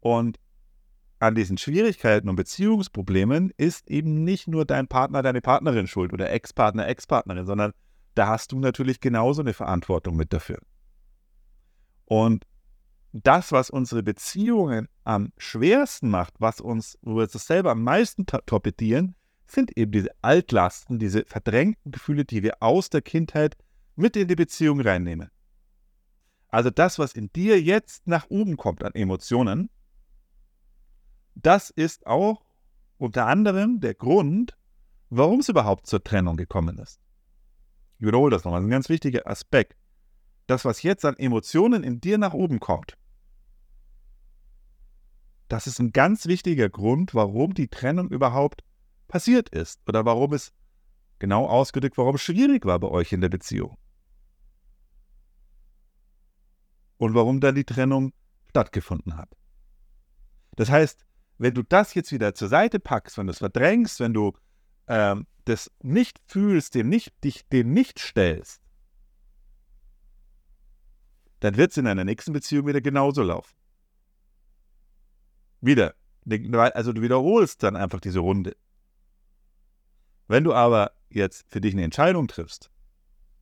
Und 0.00 0.38
an 1.18 1.34
diesen 1.34 1.58
Schwierigkeiten 1.58 2.28
und 2.28 2.36
Beziehungsproblemen 2.36 3.52
ist 3.56 3.88
eben 3.88 4.24
nicht 4.24 4.46
nur 4.48 4.64
dein 4.64 4.88
Partner, 4.88 5.22
deine 5.22 5.40
Partnerin 5.40 5.86
schuld 5.86 6.12
oder 6.12 6.30
Ex-Partner, 6.30 6.86
Ex-Partnerin, 6.86 7.46
sondern 7.46 7.72
da 8.14 8.28
hast 8.28 8.52
du 8.52 8.58
natürlich 8.58 9.00
genauso 9.00 9.42
eine 9.42 9.52
Verantwortung 9.52 10.16
mit 10.16 10.32
dafür. 10.32 10.58
Und 12.04 12.46
das, 13.12 13.52
was 13.52 13.70
unsere 13.70 14.02
Beziehungen 14.02 14.88
am 15.04 15.32
schwersten 15.38 16.10
macht, 16.10 16.34
was 16.38 16.60
uns, 16.60 16.98
wo 17.02 17.16
wir 17.16 17.22
uns 17.22 17.32
selber 17.46 17.72
am 17.72 17.82
meisten 17.82 18.26
torpedieren, 18.26 19.14
sind 19.46 19.76
eben 19.76 19.92
diese 19.92 20.10
Altlasten, 20.20 20.98
diese 20.98 21.24
verdrängten 21.24 21.90
Gefühle, 21.90 22.24
die 22.24 22.42
wir 22.42 22.62
aus 22.62 22.90
der 22.90 23.02
Kindheit 23.02 23.56
mit 23.96 24.16
in 24.16 24.28
die 24.28 24.36
Beziehung 24.36 24.80
reinnehmen. 24.80 25.30
Also 26.48 26.70
das, 26.70 26.98
was 26.98 27.14
in 27.14 27.32
dir 27.32 27.60
jetzt 27.60 28.06
nach 28.06 28.26
oben 28.30 28.56
kommt 28.56 28.84
an 28.84 28.94
Emotionen, 28.94 29.70
das 31.42 31.70
ist 31.70 32.06
auch 32.06 32.44
unter 32.98 33.26
anderem 33.26 33.80
der 33.80 33.94
Grund, 33.94 34.56
warum 35.08 35.40
es 35.40 35.48
überhaupt 35.48 35.86
zur 35.86 36.02
Trennung 36.02 36.36
gekommen 36.36 36.78
ist. 36.78 37.00
Ich 37.98 38.06
wiederhole 38.06 38.30
das 38.30 38.44
nochmal, 38.44 38.60
das 38.60 38.64
ist 38.64 38.68
ein 38.68 38.72
ganz 38.72 38.88
wichtiger 38.88 39.26
Aspekt. 39.26 39.76
Das, 40.46 40.64
was 40.64 40.82
jetzt 40.82 41.04
an 41.04 41.16
Emotionen 41.16 41.84
in 41.84 42.00
dir 42.00 42.18
nach 42.18 42.32
oben 42.32 42.58
kommt, 42.58 42.96
das 45.48 45.66
ist 45.66 45.78
ein 45.78 45.92
ganz 45.92 46.26
wichtiger 46.26 46.68
Grund, 46.68 47.14
warum 47.14 47.54
die 47.54 47.68
Trennung 47.68 48.08
überhaupt 48.08 48.64
passiert 49.06 49.48
ist 49.48 49.80
oder 49.88 50.04
warum 50.04 50.32
es 50.32 50.52
genau 51.18 51.46
ausgedrückt, 51.46 51.96
warum 51.96 52.16
es 52.16 52.22
schwierig 52.22 52.66
war 52.66 52.78
bei 52.78 52.88
euch 52.88 53.12
in 53.12 53.20
der 53.20 53.28
Beziehung. 53.28 53.76
Und 56.98 57.14
warum 57.14 57.40
dann 57.40 57.54
die 57.54 57.64
Trennung 57.64 58.12
stattgefunden 58.48 59.16
hat. 59.16 59.30
Das 60.56 60.68
heißt, 60.68 61.06
wenn 61.38 61.54
du 61.54 61.62
das 61.62 61.94
jetzt 61.94 62.12
wieder 62.12 62.34
zur 62.34 62.48
Seite 62.48 62.80
packst, 62.80 63.16
wenn 63.16 63.26
du 63.26 63.32
es 63.32 63.38
verdrängst, 63.38 64.00
wenn 64.00 64.12
du 64.12 64.32
ähm, 64.88 65.26
das 65.44 65.70
nicht 65.82 66.20
fühlst, 66.26 66.74
dem 66.74 66.88
nicht, 66.88 67.12
dich 67.24 67.48
dem 67.48 67.72
nicht 67.72 67.98
stellst, 67.98 68.60
dann 71.40 71.56
wird 71.56 71.70
es 71.70 71.76
in 71.76 71.86
einer 71.86 72.04
nächsten 72.04 72.32
Beziehung 72.32 72.66
wieder 72.66 72.80
genauso 72.80 73.22
laufen. 73.22 73.54
Wieder. 75.60 75.94
Also 76.74 76.92
du 76.92 77.00
wiederholst 77.00 77.62
dann 77.62 77.76
einfach 77.76 78.00
diese 78.00 78.18
Runde. 78.18 78.56
Wenn 80.26 80.44
du 80.44 80.52
aber 80.52 80.92
jetzt 81.08 81.46
für 81.48 81.60
dich 81.60 81.72
eine 81.72 81.84
Entscheidung 81.84 82.28
triffst, 82.28 82.70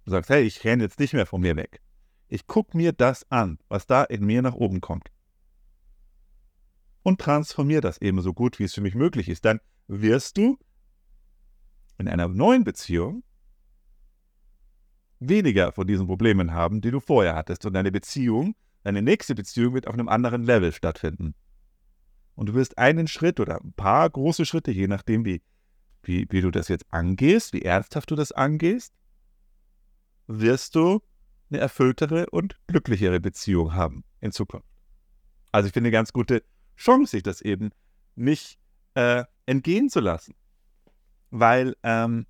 du 0.04 0.12
sagst, 0.12 0.30
hey, 0.30 0.42
ich 0.42 0.62
renne 0.64 0.84
jetzt 0.84 1.00
nicht 1.00 1.14
mehr 1.14 1.26
von 1.26 1.40
mir 1.40 1.56
weg. 1.56 1.80
Ich 2.28 2.46
gucke 2.46 2.76
mir 2.76 2.92
das 2.92 3.28
an, 3.30 3.58
was 3.68 3.86
da 3.86 4.04
in 4.04 4.24
mir 4.24 4.42
nach 4.42 4.54
oben 4.54 4.80
kommt. 4.80 5.10
Und 7.06 7.20
transformiere 7.20 7.82
das 7.82 8.02
eben 8.02 8.20
so 8.20 8.34
gut, 8.34 8.58
wie 8.58 8.64
es 8.64 8.74
für 8.74 8.80
mich 8.80 8.96
möglich 8.96 9.28
ist. 9.28 9.44
Dann 9.44 9.60
wirst 9.86 10.36
du 10.38 10.58
in 11.98 12.08
einer 12.08 12.26
neuen 12.26 12.64
Beziehung 12.64 13.22
weniger 15.20 15.70
von 15.70 15.86
diesen 15.86 16.08
Problemen 16.08 16.52
haben, 16.52 16.80
die 16.80 16.90
du 16.90 16.98
vorher 16.98 17.36
hattest. 17.36 17.64
Und 17.64 17.74
deine 17.74 17.92
Beziehung, 17.92 18.56
deine 18.82 19.02
nächste 19.02 19.36
Beziehung 19.36 19.72
wird 19.72 19.86
auf 19.86 19.94
einem 19.94 20.08
anderen 20.08 20.42
Level 20.42 20.72
stattfinden. 20.72 21.36
Und 22.34 22.48
du 22.48 22.54
wirst 22.54 22.76
einen 22.76 23.06
Schritt 23.06 23.38
oder 23.38 23.60
ein 23.62 23.72
paar 23.74 24.10
große 24.10 24.44
Schritte, 24.44 24.72
je 24.72 24.88
nachdem, 24.88 25.24
wie 25.24 25.42
wie, 26.02 26.26
wie 26.28 26.40
du 26.40 26.50
das 26.50 26.66
jetzt 26.66 26.86
angehst, 26.90 27.52
wie 27.52 27.62
ernsthaft 27.62 28.10
du 28.10 28.16
das 28.16 28.32
angehst, 28.32 28.92
wirst 30.26 30.74
du 30.74 31.02
eine 31.50 31.60
erfülltere 31.60 32.26
und 32.30 32.56
glücklichere 32.66 33.20
Beziehung 33.20 33.74
haben 33.74 34.02
in 34.20 34.32
Zukunft. 34.32 34.66
Also 35.52 35.68
ich 35.68 35.72
finde 35.72 35.86
eine 35.86 35.92
ganz 35.92 36.12
gute 36.12 36.42
Chance, 36.76 37.12
sich 37.12 37.22
das 37.22 37.40
eben 37.40 37.70
nicht 38.14 38.58
äh, 38.94 39.24
entgehen 39.46 39.88
zu 39.88 40.00
lassen. 40.00 40.34
Weil 41.30 41.76
ähm, 41.82 42.26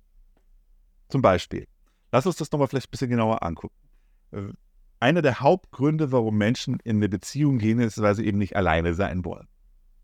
zum 1.09 1.21
Beispiel, 1.21 1.67
lass 2.11 2.25
uns 2.25 2.37
das 2.37 2.51
nochmal 2.51 2.67
vielleicht 2.67 2.87
ein 2.87 2.91
bisschen 2.91 3.09
genauer 3.09 3.43
angucken. 3.43 3.75
Einer 4.99 5.21
der 5.21 5.39
Hauptgründe, 5.39 6.11
warum 6.11 6.37
Menschen 6.37 6.79
in 6.83 6.97
eine 6.97 7.09
Beziehung 7.09 7.59
gehen, 7.59 7.79
ist, 7.79 8.01
weil 8.01 8.15
sie 8.15 8.25
eben 8.25 8.37
nicht 8.37 8.55
alleine 8.55 8.93
sein 8.93 9.23
wollen. 9.23 9.47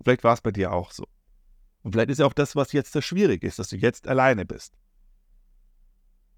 Vielleicht 0.03 0.23
war 0.23 0.33
es 0.33 0.41
bei 0.41 0.51
dir 0.51 0.71
auch 0.71 0.91
so. 0.91 1.05
Und 1.81 1.93
vielleicht 1.93 2.09
ist 2.09 2.19
ja 2.19 2.25
auch 2.25 2.33
das, 2.33 2.55
was 2.55 2.71
jetzt 2.71 2.95
da 2.95 3.01
schwierig 3.01 3.43
ist, 3.43 3.59
dass 3.59 3.69
du 3.69 3.75
jetzt 3.75 4.07
alleine 4.07 4.45
bist. 4.45 4.73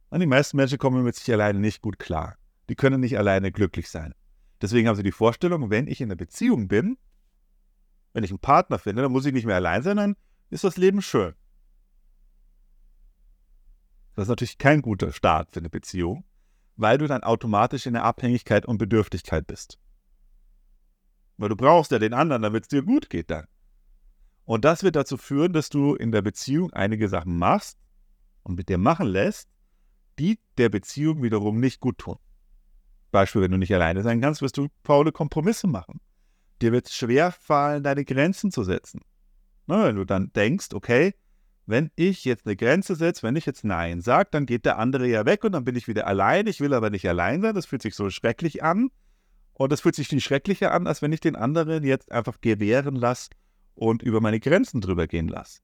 Und 0.09 0.19
die 0.19 0.25
meisten 0.25 0.57
Menschen 0.57 0.77
kommen 0.77 1.03
mit 1.03 1.15
sich 1.15 1.31
alleine 1.31 1.59
nicht 1.59 1.81
gut 1.81 1.99
klar. 1.99 2.37
Die 2.69 2.75
können 2.75 3.01
nicht 3.01 3.17
alleine 3.17 3.51
glücklich 3.51 3.89
sein. 3.89 4.13
Deswegen 4.61 4.87
haben 4.87 4.95
sie 4.95 5.03
die 5.03 5.11
Vorstellung, 5.11 5.69
wenn 5.69 5.87
ich 5.87 6.01
in 6.01 6.07
einer 6.07 6.15
Beziehung 6.15 6.67
bin, 6.67 6.97
wenn 8.15 8.23
ich 8.23 8.31
einen 8.31 8.39
Partner 8.39 8.79
finde, 8.79 9.01
dann 9.01 9.11
muss 9.11 9.25
ich 9.25 9.33
nicht 9.33 9.45
mehr 9.45 9.57
allein 9.57 9.83
sein, 9.83 9.97
dann 9.97 10.15
ist 10.49 10.63
das 10.63 10.77
Leben 10.77 11.01
schön. 11.01 11.35
Das 14.15 14.23
ist 14.23 14.29
natürlich 14.29 14.57
kein 14.57 14.81
guter 14.81 15.11
Start 15.11 15.51
für 15.51 15.59
eine 15.59 15.69
Beziehung, 15.69 16.23
weil 16.77 16.97
du 16.97 17.07
dann 17.07 17.23
automatisch 17.23 17.85
in 17.85 17.93
der 17.93 18.05
Abhängigkeit 18.05 18.65
und 18.65 18.77
Bedürftigkeit 18.77 19.45
bist. 19.45 19.79
Weil 21.35 21.49
du 21.49 21.57
brauchst 21.57 21.91
ja 21.91 21.99
den 21.99 22.13
anderen, 22.13 22.41
damit 22.41 22.63
es 22.63 22.67
dir 22.69 22.83
gut 22.83 23.09
geht 23.09 23.29
dann. 23.29 23.47
Und 24.45 24.63
das 24.63 24.83
wird 24.83 24.95
dazu 24.95 25.17
führen, 25.17 25.51
dass 25.51 25.67
du 25.67 25.95
in 25.95 26.13
der 26.13 26.21
Beziehung 26.21 26.71
einige 26.71 27.09
Sachen 27.09 27.37
machst 27.37 27.77
und 28.43 28.55
mit 28.55 28.69
dir 28.69 28.77
machen 28.77 29.07
lässt, 29.07 29.49
die 30.19 30.39
der 30.57 30.69
Beziehung 30.69 31.21
wiederum 31.21 31.59
nicht 31.59 31.81
gut 31.81 31.97
tun. 31.97 32.17
Beispiel, 33.11 33.41
wenn 33.41 33.51
du 33.51 33.57
nicht 33.57 33.75
alleine 33.75 34.03
sein 34.03 34.21
kannst, 34.21 34.41
wirst 34.41 34.55
du 34.55 34.69
faule 34.85 35.11
Kompromisse 35.11 35.67
machen. 35.67 35.99
Dir 36.61 36.71
wird 36.71 36.87
es 36.87 36.95
schwer 36.95 37.31
fallen, 37.31 37.83
deine 37.83 38.05
Grenzen 38.05 38.51
zu 38.51 38.63
setzen. 38.63 39.01
Na, 39.67 39.85
wenn 39.85 39.95
du 39.95 40.05
dann 40.05 40.31
denkst, 40.33 40.69
okay, 40.73 41.13
wenn 41.65 41.91
ich 41.95 42.25
jetzt 42.25 42.45
eine 42.45 42.55
Grenze 42.55 42.95
setze, 42.95 43.23
wenn 43.23 43.35
ich 43.35 43.45
jetzt 43.45 43.63
Nein 43.63 44.01
sage, 44.01 44.29
dann 44.31 44.45
geht 44.45 44.65
der 44.65 44.77
andere 44.77 45.07
ja 45.07 45.25
weg 45.25 45.43
und 45.43 45.53
dann 45.53 45.65
bin 45.65 45.75
ich 45.75 45.87
wieder 45.87 46.05
allein. 46.05 46.45
Ich 46.47 46.61
will 46.61 46.73
aber 46.73 46.89
nicht 46.91 47.07
allein 47.09 47.41
sein. 47.41 47.55
Das 47.55 47.65
fühlt 47.65 47.81
sich 47.81 47.95
so 47.95 48.09
schrecklich 48.09 48.63
an. 48.63 48.89
Und 49.53 49.71
das 49.71 49.81
fühlt 49.81 49.95
sich 49.95 50.07
viel 50.07 50.19
schrecklicher 50.19 50.71
an, 50.71 50.85
als 50.85 51.01
wenn 51.01 51.13
ich 51.13 51.21
den 51.21 51.35
anderen 51.35 51.83
jetzt 51.83 52.11
einfach 52.11 52.39
gewähren 52.41 52.95
lasse, 52.95 53.29
und 53.75 54.01
über 54.01 54.21
meine 54.21 54.39
Grenzen 54.39 54.81
drüber 54.81 55.05
gehen 55.05 55.27
lasse. 55.27 55.59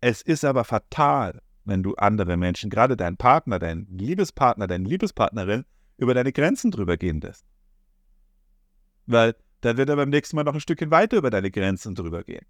Es 0.00 0.22
ist 0.22 0.44
aber 0.44 0.64
fatal, 0.64 1.42
wenn 1.64 1.82
du 1.82 1.94
andere 1.96 2.36
Menschen, 2.38 2.70
gerade 2.70 2.96
deinen 2.96 3.18
Partner, 3.18 3.58
deinen 3.58 3.86
Liebespartner, 3.86 4.66
deine 4.66 4.88
Liebespartnerin, 4.88 5.64
über 6.00 6.14
deine 6.14 6.32
Grenzen 6.32 6.70
drüber 6.70 6.96
gehen 6.96 7.20
lässt. 7.20 7.46
Weil 9.06 9.34
dann 9.60 9.76
wird 9.76 9.88
er 9.88 9.96
beim 9.96 10.10
nächsten 10.10 10.36
Mal 10.36 10.44
noch 10.44 10.54
ein 10.54 10.60
Stückchen 10.60 10.90
weiter 10.90 11.18
über 11.18 11.30
deine 11.30 11.50
Grenzen 11.50 11.94
drüber 11.94 12.24
gehen. 12.24 12.46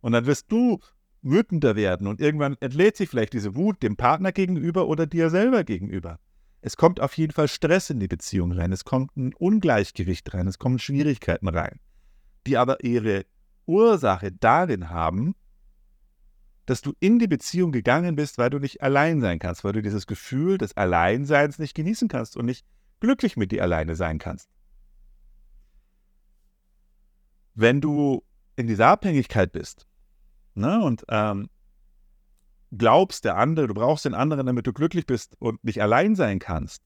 Und 0.00 0.12
dann 0.12 0.26
wirst 0.26 0.50
du 0.50 0.80
wütender 1.22 1.76
werden 1.76 2.06
und 2.06 2.20
irgendwann 2.20 2.56
entlädt 2.60 2.96
sich 2.96 3.08
vielleicht 3.08 3.32
diese 3.32 3.56
Wut 3.56 3.82
dem 3.82 3.96
Partner 3.96 4.32
gegenüber 4.32 4.88
oder 4.88 5.06
dir 5.06 5.30
selber 5.30 5.64
gegenüber 5.64 6.18
es 6.66 6.78
kommt 6.78 6.98
auf 6.98 7.18
jeden 7.18 7.32
Fall 7.32 7.46
Stress 7.46 7.90
in 7.90 8.00
die 8.00 8.08
Beziehung 8.08 8.50
rein, 8.50 8.72
es 8.72 8.84
kommt 8.84 9.14
ein 9.18 9.34
Ungleichgewicht 9.34 10.32
rein, 10.32 10.46
es 10.46 10.58
kommen 10.58 10.78
Schwierigkeiten 10.78 11.46
rein, 11.46 11.78
die 12.46 12.56
aber 12.56 12.82
ihre 12.82 13.26
Ursache 13.66 14.32
darin 14.32 14.88
haben, 14.88 15.34
dass 16.66 16.80
du 16.80 16.92
in 16.98 17.18
die 17.18 17.26
Beziehung 17.26 17.72
gegangen 17.72 18.16
bist, 18.16 18.38
weil 18.38 18.50
du 18.50 18.58
nicht 18.58 18.82
allein 18.82 19.20
sein 19.20 19.38
kannst, 19.38 19.64
weil 19.64 19.72
du 19.72 19.82
dieses 19.82 20.06
Gefühl 20.06 20.58
des 20.58 20.76
Alleinseins 20.76 21.58
nicht 21.58 21.74
genießen 21.74 22.08
kannst 22.08 22.36
und 22.36 22.46
nicht 22.46 22.64
glücklich 23.00 23.36
mit 23.36 23.52
dir 23.52 23.62
alleine 23.62 23.96
sein 23.96 24.18
kannst. 24.18 24.48
Wenn 27.54 27.80
du 27.80 28.24
in 28.56 28.66
dieser 28.66 28.88
Abhängigkeit 28.88 29.52
bist 29.52 29.86
ne, 30.54 30.82
und 30.82 31.04
ähm, 31.08 31.50
glaubst, 32.72 33.24
der 33.24 33.36
andere, 33.36 33.66
du 33.66 33.74
brauchst 33.74 34.04
den 34.04 34.14
anderen, 34.14 34.46
damit 34.46 34.66
du 34.66 34.72
glücklich 34.72 35.06
bist 35.06 35.36
und 35.38 35.62
nicht 35.64 35.82
allein 35.82 36.14
sein 36.16 36.38
kannst, 36.38 36.82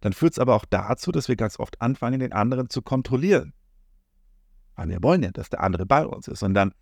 dann 0.00 0.12
führt 0.12 0.32
es 0.32 0.38
aber 0.38 0.54
auch 0.54 0.64
dazu, 0.64 1.12
dass 1.12 1.28
wir 1.28 1.36
ganz 1.36 1.58
oft 1.58 1.80
anfangen, 1.80 2.20
den 2.20 2.32
anderen 2.32 2.68
zu 2.68 2.82
kontrollieren. 2.82 3.52
Weil 4.76 4.88
wir 4.90 5.02
wollen 5.02 5.22
ja, 5.22 5.30
dass 5.30 5.50
der 5.50 5.60
andere 5.60 5.86
bei 5.86 6.06
uns 6.06 6.28
ist 6.28 6.42
und 6.42 6.54
dann 6.54 6.72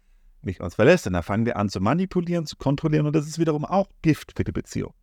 mich 0.47 0.61
uns 0.61 0.75
verlässt. 0.75 1.07
Und 1.07 1.13
dann 1.13 1.23
fangen 1.23 1.45
wir 1.45 1.57
an 1.57 1.69
zu 1.69 1.81
manipulieren, 1.81 2.47
zu 2.47 2.57
kontrollieren 2.57 3.07
und 3.07 3.15
das 3.15 3.27
ist 3.27 3.39
wiederum 3.39 3.65
auch 3.65 3.89
Gift 4.01 4.33
für 4.35 4.45
die 4.45 4.53
Beziehung. 4.53 4.95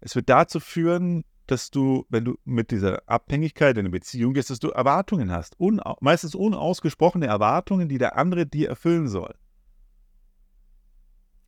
Es 0.00 0.16
wird 0.16 0.28
dazu 0.28 0.58
führen, 0.60 1.24
dass 1.46 1.70
du, 1.70 2.04
wenn 2.08 2.24
du 2.24 2.38
mit 2.44 2.70
dieser 2.70 3.02
Abhängigkeit 3.06 3.76
in 3.76 3.80
eine 3.80 3.90
Beziehung 3.90 4.34
gehst, 4.34 4.50
dass 4.50 4.58
du 4.58 4.70
Erwartungen 4.70 5.32
hast. 5.32 5.58
Un 5.58 5.80
meistens 6.00 6.34
unausgesprochene 6.34 7.26
Erwartungen, 7.26 7.88
die 7.88 7.98
der 7.98 8.16
andere 8.16 8.46
dir 8.46 8.68
erfüllen 8.68 9.08
soll. 9.08 9.34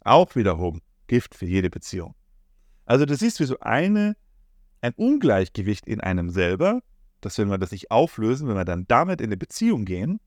Auch 0.01 0.35
wiederum 0.35 0.81
Gift 1.07 1.35
für 1.35 1.47
jede 1.47 1.69
Beziehung. 1.69 2.15
Also 2.87 3.05
du 3.05 3.15
siehst, 3.15 3.41
wie 3.41 3.45
so 3.45 3.59
eine, 3.61 4.17
ein 4.81 4.95
Ungleichgewicht 4.95 5.87
in 5.87 6.01
einem 6.01 6.31
selber, 6.31 6.81
dass 7.21 7.39
wenn 7.39 7.49
wir 7.49 7.59
das 7.59 7.73
nicht 7.73 7.91
auflösen, 7.91 8.49
wenn 8.49 8.57
wir 8.57 8.65
dann 8.65 8.87
damit 8.89 9.21
in 9.21 9.27
eine 9.27 9.37
Beziehung 9.37 9.85
gehen, 9.85 10.21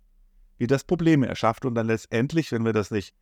wie 0.58 0.68
das 0.68 0.84
Probleme 0.84 1.28
erschafft 1.28 1.66
und 1.66 1.76
dann 1.76 1.88
letztendlich, 1.88 2.52
wenn 2.52 2.66
wir 2.66 2.74
das 2.74 2.92
nicht 2.92 3.14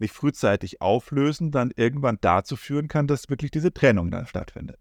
nicht 0.00 0.14
frühzeitig 0.14 0.80
auflösen, 0.80 1.50
dann 1.52 1.72
irgendwann 1.76 2.18
dazu 2.20 2.56
führen 2.56 2.88
kann, 2.88 3.06
dass 3.06 3.28
wirklich 3.28 3.50
diese 3.50 3.72
Trennung 3.72 4.10
dann 4.10 4.26
stattfindet. 4.26 4.78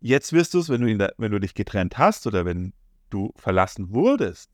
Jetzt 0.00 0.32
wirst 0.32 0.54
du 0.54 0.58
es, 0.58 0.68
wenn, 0.68 0.80
du 0.80 1.12
wenn 1.16 1.32
du 1.32 1.38
dich 1.38 1.54
getrennt 1.54 1.98
hast 1.98 2.26
oder 2.26 2.44
wenn 2.44 2.72
du 3.10 3.32
verlassen 3.36 3.92
wurdest, 3.92 4.50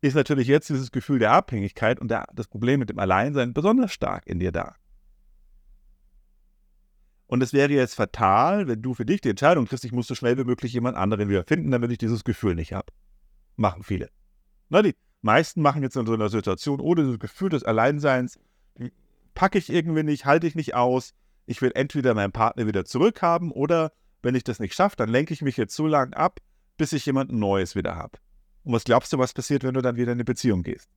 ist 0.00 0.14
natürlich 0.14 0.46
jetzt 0.46 0.68
dieses 0.68 0.92
Gefühl 0.92 1.18
der 1.18 1.32
Abhängigkeit 1.32 1.98
und 1.98 2.08
der, 2.08 2.26
das 2.32 2.46
Problem 2.46 2.78
mit 2.78 2.90
dem 2.90 2.98
Alleinsein 2.98 3.52
besonders 3.52 3.92
stark 3.92 4.26
in 4.26 4.38
dir 4.38 4.52
da. 4.52 4.76
Und 7.28 7.42
es 7.42 7.52
wäre 7.52 7.72
jetzt 7.72 7.94
fatal, 7.94 8.66
wenn 8.68 8.80
du 8.80 8.94
für 8.94 9.04
dich 9.04 9.20
die 9.20 9.28
Entscheidung 9.28 9.66
triffst, 9.66 9.84
ich 9.84 9.92
muss 9.92 10.06
so 10.06 10.14
schnell 10.14 10.38
wie 10.38 10.44
möglich 10.44 10.72
jemand 10.72 10.96
anderen 10.96 11.28
wieder 11.28 11.44
finden, 11.44 11.70
damit 11.70 11.92
ich 11.92 11.98
dieses 11.98 12.24
Gefühl 12.24 12.54
nicht 12.54 12.72
habe. 12.72 12.90
Machen 13.54 13.82
viele. 13.82 14.08
Na, 14.70 14.80
die 14.80 14.96
meisten 15.20 15.60
machen 15.60 15.82
jetzt 15.82 15.96
in 15.96 16.06
so 16.06 16.14
einer 16.14 16.30
Situation, 16.30 16.80
ohne 16.80 17.06
das 17.06 17.18
Gefühl 17.18 17.50
des 17.50 17.64
Alleinseins, 17.64 18.40
packe 19.34 19.58
ich 19.58 19.70
irgendwie 19.70 20.02
nicht, 20.02 20.24
halte 20.24 20.46
ich 20.46 20.54
nicht 20.54 20.74
aus. 20.74 21.14
Ich 21.44 21.60
will 21.60 21.70
entweder 21.74 22.14
meinen 22.14 22.32
Partner 22.32 22.66
wieder 22.66 22.86
zurückhaben 22.86 23.52
oder 23.52 23.92
wenn 24.22 24.34
ich 24.34 24.42
das 24.42 24.58
nicht 24.58 24.74
schaffe, 24.74 24.96
dann 24.96 25.10
lenke 25.10 25.34
ich 25.34 25.42
mich 25.42 25.58
jetzt 25.58 25.76
so 25.76 25.86
lange 25.86 26.16
ab, 26.16 26.40
bis 26.78 26.94
ich 26.94 27.04
jemand 27.04 27.30
Neues 27.30 27.76
wieder 27.76 27.94
habe. 27.94 28.18
Und 28.64 28.72
was 28.72 28.84
glaubst 28.84 29.12
du, 29.12 29.18
was 29.18 29.34
passiert, 29.34 29.64
wenn 29.64 29.74
du 29.74 29.82
dann 29.82 29.96
wieder 29.96 30.12
in 30.12 30.16
eine 30.16 30.24
Beziehung 30.24 30.62
gehst? 30.62 30.88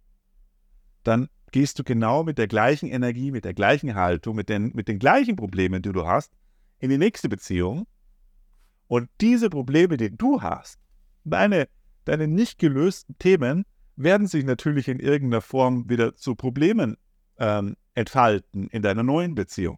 Dann 1.03 1.27
gehst 1.51 1.79
du 1.79 1.83
genau 1.83 2.23
mit 2.23 2.37
der 2.37 2.47
gleichen 2.47 2.89
Energie, 2.89 3.31
mit 3.31 3.45
der 3.45 3.53
gleichen 3.53 3.95
Haltung, 3.95 4.35
mit 4.35 4.49
den, 4.49 4.71
mit 4.73 4.87
den 4.87 4.99
gleichen 4.99 5.35
Problemen, 5.35 5.81
die 5.81 5.91
du 5.91 6.05
hast, 6.05 6.31
in 6.79 6.89
die 6.89 6.97
nächste 6.97 7.29
Beziehung. 7.29 7.87
Und 8.87 9.09
diese 9.19 9.49
Probleme, 9.49 9.97
die 9.97 10.15
du 10.15 10.41
hast, 10.41 10.79
deine, 11.23 11.67
deine 12.05 12.27
nicht 12.27 12.59
gelösten 12.59 13.17
Themen, 13.19 13.65
werden 13.95 14.27
sich 14.27 14.45
natürlich 14.45 14.87
in 14.87 14.99
irgendeiner 14.99 15.41
Form 15.41 15.89
wieder 15.89 16.15
zu 16.15 16.35
Problemen 16.35 16.97
ähm, 17.37 17.75
entfalten 17.93 18.67
in 18.69 18.81
deiner 18.81 19.03
neuen 19.03 19.35
Beziehung. 19.35 19.77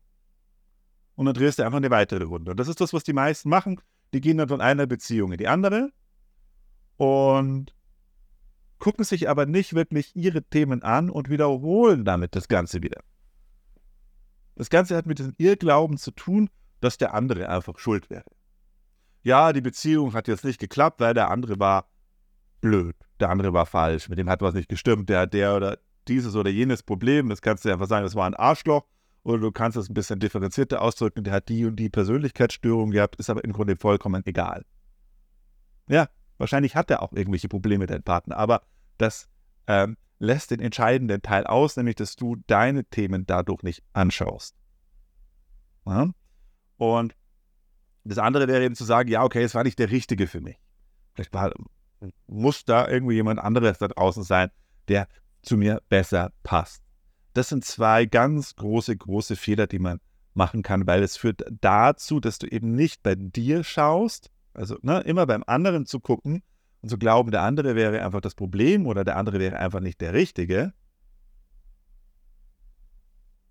Und 1.16 1.26
dann 1.26 1.36
drehst 1.36 1.60
du 1.60 1.64
einfach 1.64 1.78
eine 1.78 1.92
weitere 1.92 2.24
Runde. 2.24 2.52
Und 2.52 2.60
das 2.60 2.68
ist 2.68 2.82
das, 2.82 2.94
was 2.94 3.04
die 3.04 3.14
meisten 3.14 3.50
machen. 3.50 3.80
Die 4.14 4.22
gehen 4.22 4.38
dann 4.38 4.48
von 4.48 4.62
einer 4.62 4.86
Beziehung 4.86 5.32
in 5.32 5.38
die 5.38 5.48
andere 5.48 5.92
und 6.98 7.74
gucken 8.84 9.06
sich 9.06 9.30
aber 9.30 9.46
nicht 9.46 9.76
wirklich 9.76 10.14
ihre 10.14 10.44
Themen 10.44 10.84
an 10.84 11.10
und 11.10 11.30
wiederholen 11.30 12.04
damit 12.04 12.36
das 12.36 12.50
Ganze 12.50 12.84
wieder. 12.84 13.00
Das 14.56 14.70
Ganze 14.70 14.98
hat 14.98 15.06
mit 15.06 15.20
diesem 15.20 15.34
Irrglauben 15.38 15.96
zu 15.96 16.12
tun, 16.12 16.50
dass 16.82 16.98
der 16.98 17.14
andere 17.14 17.48
einfach 17.48 17.80
schuld 17.80 18.10
wäre. 18.10 18.26
Ja, 19.22 19.54
die 19.54 19.62
Beziehung 19.62 20.14
hat 20.14 20.28
jetzt 20.28 20.44
nicht 20.44 20.60
geklappt, 20.60 21.00
weil 21.00 21.14
der 21.14 21.32
andere 21.32 21.58
war 21.62 21.88
blöd, 22.60 22.98
der 23.22 23.30
andere 23.30 23.54
war 23.54 23.66
falsch, 23.66 24.10
mit 24.10 24.20
dem 24.20 24.30
hat 24.30 24.42
was 24.42 24.54
nicht 24.54 24.68
gestimmt, 24.68 25.08
der 25.08 25.22
hat 25.22 25.34
der 25.34 25.56
oder 25.56 25.78
dieses 26.10 26.36
oder 26.36 26.50
jenes 26.50 26.84
Problem, 26.84 27.30
das 27.30 27.42
kannst 27.42 27.64
du 27.64 27.72
einfach 27.72 27.88
sagen, 27.88 28.04
das 28.04 28.16
war 28.16 28.26
ein 28.26 28.36
Arschloch, 28.36 28.86
oder 29.24 29.40
du 29.40 29.54
kannst 29.54 29.78
es 29.78 29.90
ein 29.90 29.94
bisschen 29.94 30.20
differenzierter 30.20 30.82
ausdrücken, 30.82 31.24
der 31.24 31.32
hat 31.32 31.48
die 31.48 31.66
und 31.66 31.78
die 31.78 31.88
Persönlichkeitsstörung 31.90 32.92
gehabt, 32.92 33.16
ist 33.16 33.30
aber 33.30 33.46
im 33.46 33.54
Grunde 33.54 33.78
vollkommen 33.78 34.24
egal. 34.26 34.66
Ja, 35.88 36.10
wahrscheinlich 36.38 36.76
hat 36.76 36.92
er 36.92 37.02
auch 37.02 37.14
irgendwelche 37.14 37.48
Probleme, 37.48 37.86
dein 37.86 38.04
Partner, 38.04 38.36
aber 38.36 38.64
das 39.04 39.28
ähm, 39.68 39.98
lässt 40.20 40.52
den 40.52 40.60
entscheidenden 40.60 41.22
Teil 41.22 41.46
aus, 41.46 41.76
nämlich 41.76 41.96
dass 41.96 42.16
du 42.16 42.38
deine 42.48 42.86
Themen 42.86 43.26
dadurch 43.26 43.62
nicht 43.62 43.84
anschaust. 43.92 44.56
Ja? 45.86 46.10
Und 46.78 47.16
das 48.06 48.18
andere 48.18 48.48
wäre 48.48 48.64
eben 48.64 48.76
zu 48.76 48.86
sagen, 48.86 49.10
ja, 49.10 49.24
okay, 49.24 49.44
es 49.44 49.54
war 49.56 49.64
nicht 49.64 49.80
der 49.80 49.92
Richtige 49.92 50.28
für 50.28 50.42
mich. 50.42 50.58
Vielleicht 51.14 51.34
war, 51.34 51.52
muss 52.28 52.66
da 52.66 52.88
irgendwie 52.88 53.16
jemand 53.16 53.40
anderes 53.40 53.78
da 53.78 53.88
draußen 53.88 54.24
sein, 54.24 54.50
der 54.88 55.08
zu 55.42 55.58
mir 55.58 55.82
besser 55.90 56.32
passt. 56.44 56.82
Das 57.34 57.50
sind 57.50 57.66
zwei 57.66 58.06
ganz 58.06 58.56
große, 58.56 58.96
große 58.96 59.36
Fehler, 59.36 59.68
die 59.68 59.80
man 59.80 60.00
machen 60.34 60.64
kann, 60.64 60.88
weil 60.88 61.04
es 61.04 61.18
führt 61.18 61.44
dazu, 61.62 62.20
dass 62.20 62.40
du 62.40 62.48
eben 62.48 62.76
nicht 62.76 63.04
bei 63.04 63.16
dir 63.16 63.64
schaust, 63.64 64.32
also 64.54 64.78
ne, 64.82 65.02
immer 65.02 65.26
beim 65.26 65.44
anderen 65.46 65.86
zu 65.86 66.00
gucken 66.00 66.44
und 66.84 66.90
zu 66.90 66.98
glauben, 66.98 67.32
der 67.32 67.44
andere 67.44 67.76
wäre 67.76 68.04
einfach 68.04 68.20
das 68.20 68.36
Problem 68.36 68.86
oder 68.86 69.06
der 69.06 69.16
andere 69.16 69.40
wäre 69.40 69.58
einfach 69.58 69.80
nicht 69.80 70.02
der 70.02 70.14
Richtige, 70.14 70.74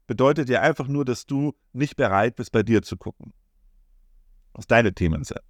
bedeutet 0.07 0.51
ja 0.51 0.61
einfach 0.61 0.87
nur, 0.87 1.07
dass 1.07 1.25
du 1.25 1.55
nicht 1.73 1.97
bereit 1.97 2.37
bist, 2.37 2.53
bei 2.53 2.63
dir 2.63 2.83
zu 2.83 2.99
gucken, 2.99 3.33
was 4.53 4.67
deine 4.67 4.93
Themen 4.93 5.25
sind. 5.25 5.41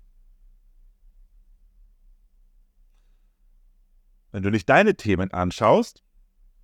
Wenn 4.31 4.45
du 4.45 4.51
nicht 4.51 4.69
deine 4.69 4.95
Themen 4.95 5.33
anschaust, 5.33 6.05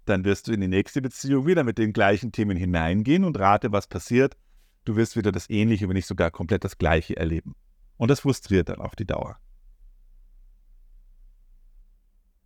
dann 0.05 0.25
wirst 0.25 0.47
du 0.47 0.53
in 0.53 0.61
die 0.61 0.69
nächste 0.69 1.03
Beziehung 1.03 1.47
wieder 1.47 1.65
mit 1.65 1.79
den 1.79 1.93
gleichen 1.93 2.31
Themen 2.31 2.57
hineingehen 2.57 3.25
und 3.25 3.39
rate, 3.41 3.73
was 3.73 3.89
passiert. 3.89 4.37
Du 4.85 4.95
wirst 4.95 5.17
wieder 5.17 5.33
das 5.33 5.51
Ähnliche, 5.51 5.89
wenn 5.89 5.97
nicht 5.97 6.07
sogar 6.07 6.31
komplett 6.31 6.63
das 6.63 6.79
Gleiche 6.79 7.17
erleben. 7.17 7.57
Und 7.97 8.09
das 8.09 8.21
frustriert 8.21 8.69
dann 8.69 8.81
auf 8.81 8.95
die 8.95 9.05
Dauer. 9.05 9.41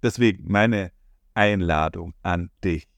Deswegen 0.02 0.50
meine 0.50 0.92
Einladung 1.34 2.14
an 2.22 2.50
dich. 2.64 2.88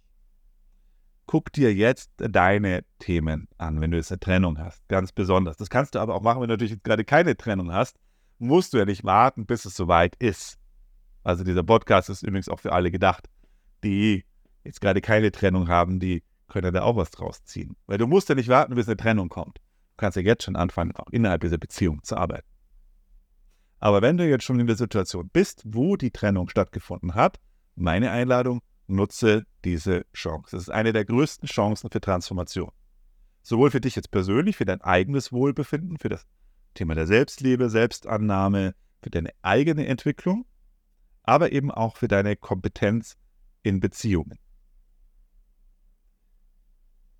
Guck 1.27 1.53
dir 1.53 1.73
jetzt 1.75 2.11
deine 2.17 2.85
Themen 2.99 3.49
an, 3.57 3.81
wenn 3.81 3.91
du 3.91 3.97
jetzt 3.97 4.13
eine 4.13 4.21
Trennung 4.21 4.59
hast. 4.59 4.87
Ganz 4.89 5.13
besonders. 5.13 5.57
Das 5.57 5.71
kannst 5.71 5.95
du 5.95 5.99
aber 5.99 6.15
auch 6.15 6.23
machen, 6.23 6.43
wenn 6.43 6.49
du 6.49 6.55
natürlich 6.55 6.83
gerade 6.83 7.05
keine 7.05 7.37
Trennung 7.37 7.73
hast. 7.73 7.97
Musst 8.39 8.73
du 8.73 8.79
ja 8.79 8.85
nicht 8.85 9.05
warten, 9.05 9.47
bis 9.47 9.65
es 9.65 9.75
soweit 9.75 10.17
ist. 10.17 10.59
Also 11.23 11.45
dieser 11.45 11.63
Podcast 11.63 12.11
ist 12.11 12.23
übrigens 12.23 12.49
auch 12.49 12.61
für 12.61 12.73
alle 12.73 12.91
gedacht, 12.91 13.29
die 13.83 14.25
jetzt 14.65 14.81
gerade 14.81 15.01
keine 15.01 15.33
Trennung 15.33 15.69
haben, 15.69 15.99
die 15.99 16.23
können 16.49 16.75
da 16.75 16.83
auch 16.83 16.97
was 16.97 17.11
draus 17.11 17.43
ziehen. 17.45 17.77
Weil 17.87 17.99
du 17.99 18.07
musst 18.07 18.29
ja 18.29 18.35
nicht 18.35 18.49
warten, 18.49 18.75
bis 18.75 18.87
eine 18.87 18.97
Trennung 18.97 19.29
kommt. 19.29 19.59
Du 19.59 19.97
kannst 19.97 20.17
ja 20.17 20.23
jetzt 20.23 20.45
schon 20.45 20.57
anfangen, 20.57 20.95
auch 20.97 21.09
innerhalb 21.11 21.41
dieser 21.41 21.59
Beziehung 21.59 22.03
zu 22.03 22.17
arbeiten. 22.17 22.47
Aber 23.85 24.01
wenn 24.01 24.17
du 24.17 24.27
jetzt 24.27 24.45
schon 24.45 24.59
in 24.61 24.67
der 24.67 24.77
Situation 24.77 25.29
bist, 25.29 25.63
wo 25.67 25.97
die 25.97 26.11
Trennung 26.11 26.49
stattgefunden 26.49 27.15
hat, 27.15 27.39
meine 27.75 28.13
Einladung, 28.13 28.63
nutze 28.87 29.45
diese 29.63 30.07
Chance. 30.15 30.53
Das 30.53 30.63
ist 30.63 30.71
eine 30.71 30.95
der 30.95 31.05
größten 31.05 31.47
Chancen 31.47 31.91
für 31.91 32.01
Transformation. 32.01 32.71
Sowohl 33.43 33.71
für 33.71 33.83
dich 33.83 33.95
jetzt 33.95 34.11
persönlich, 34.11 34.57
für 34.57 34.65
dein 34.65 34.81
eigenes 34.81 35.33
Wohlbefinden, 35.33 35.99
für 35.99 36.09
das 36.09 36.25
Thema 36.73 36.95
der 36.95 37.07
Selbstliebe, 37.07 37.69
Selbstannahme, 37.69 38.75
für 39.03 39.11
deine 39.11 39.33
eigene 39.43 39.87
Entwicklung, 39.87 40.47
aber 41.23 41.53
eben 41.53 41.71
auch 41.71 41.99
für 41.99 42.09
deine 42.09 42.37
Kompetenz 42.37 43.19
in 43.63 43.81
Beziehungen. 43.81 44.39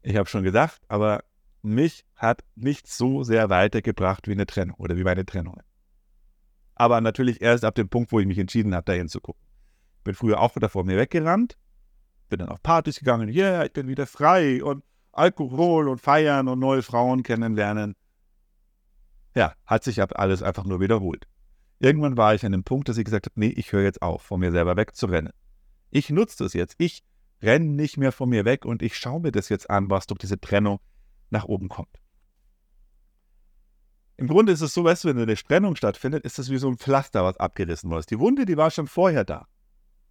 Ich 0.01 0.17
habe 0.17 0.31
schon 0.31 0.45
gesagt, 0.45 0.81
aber 0.89 1.25
mich 1.61 2.07
hat 2.17 2.43
nichts 2.55 2.97
so 2.97 3.23
sehr 3.23 3.51
weitergebracht 3.51 4.29
wie 4.29 4.33
eine 4.33 4.47
Trennung 4.47 4.77
oder 4.79 4.97
wie 4.97 5.05
meine 5.05 5.27
Trennungen. 5.27 5.61
Aber 6.75 7.01
natürlich 7.01 7.41
erst 7.41 7.65
ab 7.65 7.75
dem 7.75 7.89
Punkt, 7.89 8.13
wo 8.13 8.21
ich 8.21 8.27
mich 8.27 8.39
entschieden 8.39 8.75
habe, 8.75 8.85
dahin 8.85 9.09
zu 9.09 9.21
gucken. 9.21 9.43
Bin 10.03 10.15
früher 10.15 10.41
auch 10.41 10.55
wieder 10.57 10.69
vor 10.69 10.85
mir 10.85 10.97
weggerannt, 10.97 11.57
bin 12.29 12.41
dann 12.41 12.49
auf 12.49 12.63
Partys 12.63 12.99
gegangen, 12.99 13.29
ja, 13.29 13.45
yeah, 13.45 13.65
ich 13.65 13.73
bin 13.73 13.89
wieder 13.89 14.07
frei 14.07 14.63
und 14.63 14.85
Alkohol 15.13 15.89
und 15.89 16.01
Feiern 16.01 16.49
und 16.49 16.59
neue 16.59 16.83
Frauen 16.83 17.23
kennenlernen. 17.23 17.95
Ja, 19.35 19.55
hat 19.67 19.85
sich 19.85 20.01
alles 20.01 20.43
einfach 20.43 20.65
nur 20.65 20.81
wiederholt. 20.81 21.27
Irgendwann 21.79 22.17
war 22.17 22.35
ich 22.35 22.45
an 22.45 22.53
dem 22.53 22.65
Punkt, 22.65 22.89
dass 22.89 22.99
ich 22.99 23.05
gesagt 23.05 23.27
habe, 23.27 23.39
nee, 23.39 23.53
ich 23.57 23.73
höre 23.73 23.83
jetzt 23.83 24.03
auf, 24.03 24.23
von 24.23 24.41
mir 24.41 24.53
selber 24.53 24.77
wegzurennen. 24.77 25.33
Ich 25.91 26.11
nutze 26.11 26.45
das 26.45 26.53
jetzt. 26.55 26.75
Ich 26.79 27.05
renne 27.43 27.67
nicht 27.67 27.97
mehr 27.97 28.13
von 28.13 28.29
mir 28.29 28.45
weg 28.45 28.65
und 28.65 28.83
ich 28.83 28.97
schaue 28.97 29.21
mir 29.21 29.33
das 29.33 29.49
jetzt 29.49 29.71
an, 29.71 29.91
was 29.91 30.07
durch 30.07 30.19
diese 30.19 30.41
Trennung 30.41 30.81
nach 31.31 31.45
oben 31.45 31.69
kommt. 31.69 32.01
Im 34.17 34.29
Grunde 34.29 34.53
ist 34.53 34.61
es 34.61 34.75
so, 34.75 34.85
weißt 34.85 35.05
du, 35.05 35.09
wenn 35.09 35.19
eine 35.19 35.35
Trennung 35.35 35.75
stattfindet, 35.75 36.25
ist 36.25 36.39
das 36.39 36.51
wie 36.51 36.59
so 36.59 36.69
ein 36.69 36.79
Pflaster, 36.79 37.25
was 37.25 37.37
abgerissen 37.37 37.91
wurde. 37.91 38.07
Die 38.07 38.19
Wunde, 38.19 38.47
die 38.47 38.57
war 38.57 38.71
schon 38.71 38.87
vorher 38.87 39.25
da. 39.25 39.49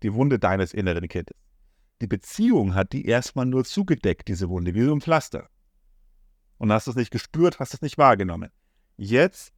Die 0.02 0.14
Wunde 0.14 0.40
deines 0.40 0.74
inneren 0.74 1.08
Kindes. 1.08 1.38
Die 2.02 2.08
Beziehung 2.08 2.76
hat 2.76 2.92
die 2.92 3.06
erstmal 3.06 3.46
nur 3.46 3.64
zugedeckt, 3.64 4.28
diese 4.28 4.50
Wunde, 4.50 4.74
wie 4.74 4.84
so 4.84 4.94
ein 4.94 5.00
Pflaster. 5.00 5.48
Und 6.58 6.72
hast 6.72 6.88
es 6.88 6.96
nicht 6.96 7.12
gespürt, 7.12 7.60
hast 7.60 7.74
es 7.74 7.82
nicht 7.82 7.98
wahrgenommen. 7.98 8.50
Jetzt, 8.98 9.54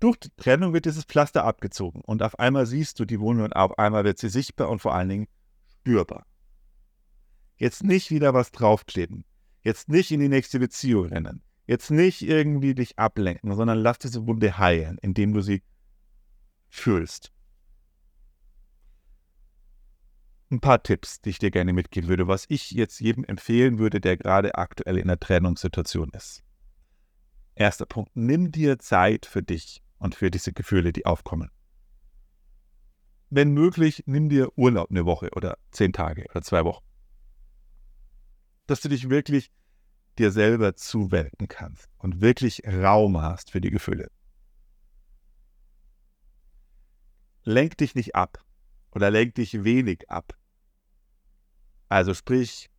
durch 0.00 0.16
die 0.18 0.30
Trennung 0.36 0.72
wird 0.72 0.86
dieses 0.86 1.04
Pflaster 1.04 1.44
abgezogen 1.44 2.00
und 2.00 2.22
auf 2.22 2.38
einmal 2.38 2.66
siehst 2.66 2.98
du 2.98 3.04
die 3.04 3.20
Wunde 3.20 3.44
und 3.44 3.54
auf 3.54 3.78
einmal 3.78 4.04
wird 4.04 4.18
sie 4.18 4.30
sichtbar 4.30 4.70
und 4.70 4.80
vor 4.80 4.94
allen 4.94 5.10
Dingen 5.10 5.28
spürbar. 5.68 6.24
Jetzt 7.56 7.84
nicht 7.84 8.10
wieder 8.10 8.34
was 8.34 8.50
draufkleben. 8.50 9.24
Jetzt 9.60 9.88
nicht 9.88 10.10
in 10.10 10.18
die 10.18 10.28
nächste 10.28 10.58
Beziehung 10.58 11.06
rennen. 11.06 11.42
Jetzt 11.72 11.90
nicht 11.90 12.20
irgendwie 12.20 12.74
dich 12.74 12.98
ablenken, 12.98 13.56
sondern 13.56 13.78
lass 13.78 13.98
diese 13.98 14.26
Wunde 14.26 14.58
heilen, 14.58 14.98
indem 15.00 15.32
du 15.32 15.40
sie 15.40 15.62
fühlst. 16.68 17.32
Ein 20.50 20.60
paar 20.60 20.82
Tipps, 20.82 21.22
die 21.22 21.30
ich 21.30 21.38
dir 21.38 21.50
gerne 21.50 21.72
mitgeben 21.72 22.10
würde, 22.10 22.28
was 22.28 22.44
ich 22.50 22.72
jetzt 22.72 23.00
jedem 23.00 23.24
empfehlen 23.24 23.78
würde, 23.78 24.02
der 24.02 24.18
gerade 24.18 24.56
aktuell 24.56 24.98
in 24.98 25.04
einer 25.04 25.18
Trennungssituation 25.18 26.10
ist. 26.10 26.42
Erster 27.54 27.86
Punkt, 27.86 28.10
nimm 28.14 28.52
dir 28.52 28.78
Zeit 28.78 29.24
für 29.24 29.42
dich 29.42 29.82
und 29.96 30.14
für 30.14 30.30
diese 30.30 30.52
Gefühle, 30.52 30.92
die 30.92 31.06
aufkommen. 31.06 31.50
Wenn 33.30 33.52
möglich, 33.52 34.02
nimm 34.04 34.28
dir 34.28 34.50
Urlaub 34.58 34.90
eine 34.90 35.06
Woche 35.06 35.30
oder 35.34 35.56
zehn 35.70 35.94
Tage 35.94 36.26
oder 36.28 36.42
zwei 36.42 36.66
Wochen. 36.66 36.84
dass 38.66 38.82
du 38.82 38.90
dich 38.90 39.08
wirklich 39.08 39.50
dir 40.18 40.30
selber 40.30 40.74
zuwenden 40.74 41.48
kannst 41.48 41.88
und 41.98 42.20
wirklich 42.20 42.62
Raum 42.66 43.20
hast 43.20 43.50
für 43.50 43.60
die 43.60 43.70
Gefühle. 43.70 44.10
Lenk 47.44 47.76
dich 47.78 47.94
nicht 47.94 48.14
ab 48.14 48.44
oder 48.92 49.10
lenk 49.10 49.34
dich 49.34 49.64
wenig 49.64 50.10
ab. 50.10 50.36
Also 51.88 52.14
sprich, 52.14 52.70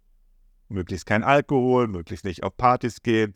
möglichst 0.69 1.05
kein 1.05 1.23
Alkohol, 1.23 1.87
möglichst 1.87 2.25
nicht 2.25 2.43
auf 2.43 2.55
Partys 2.55 3.01
gehen, 3.01 3.33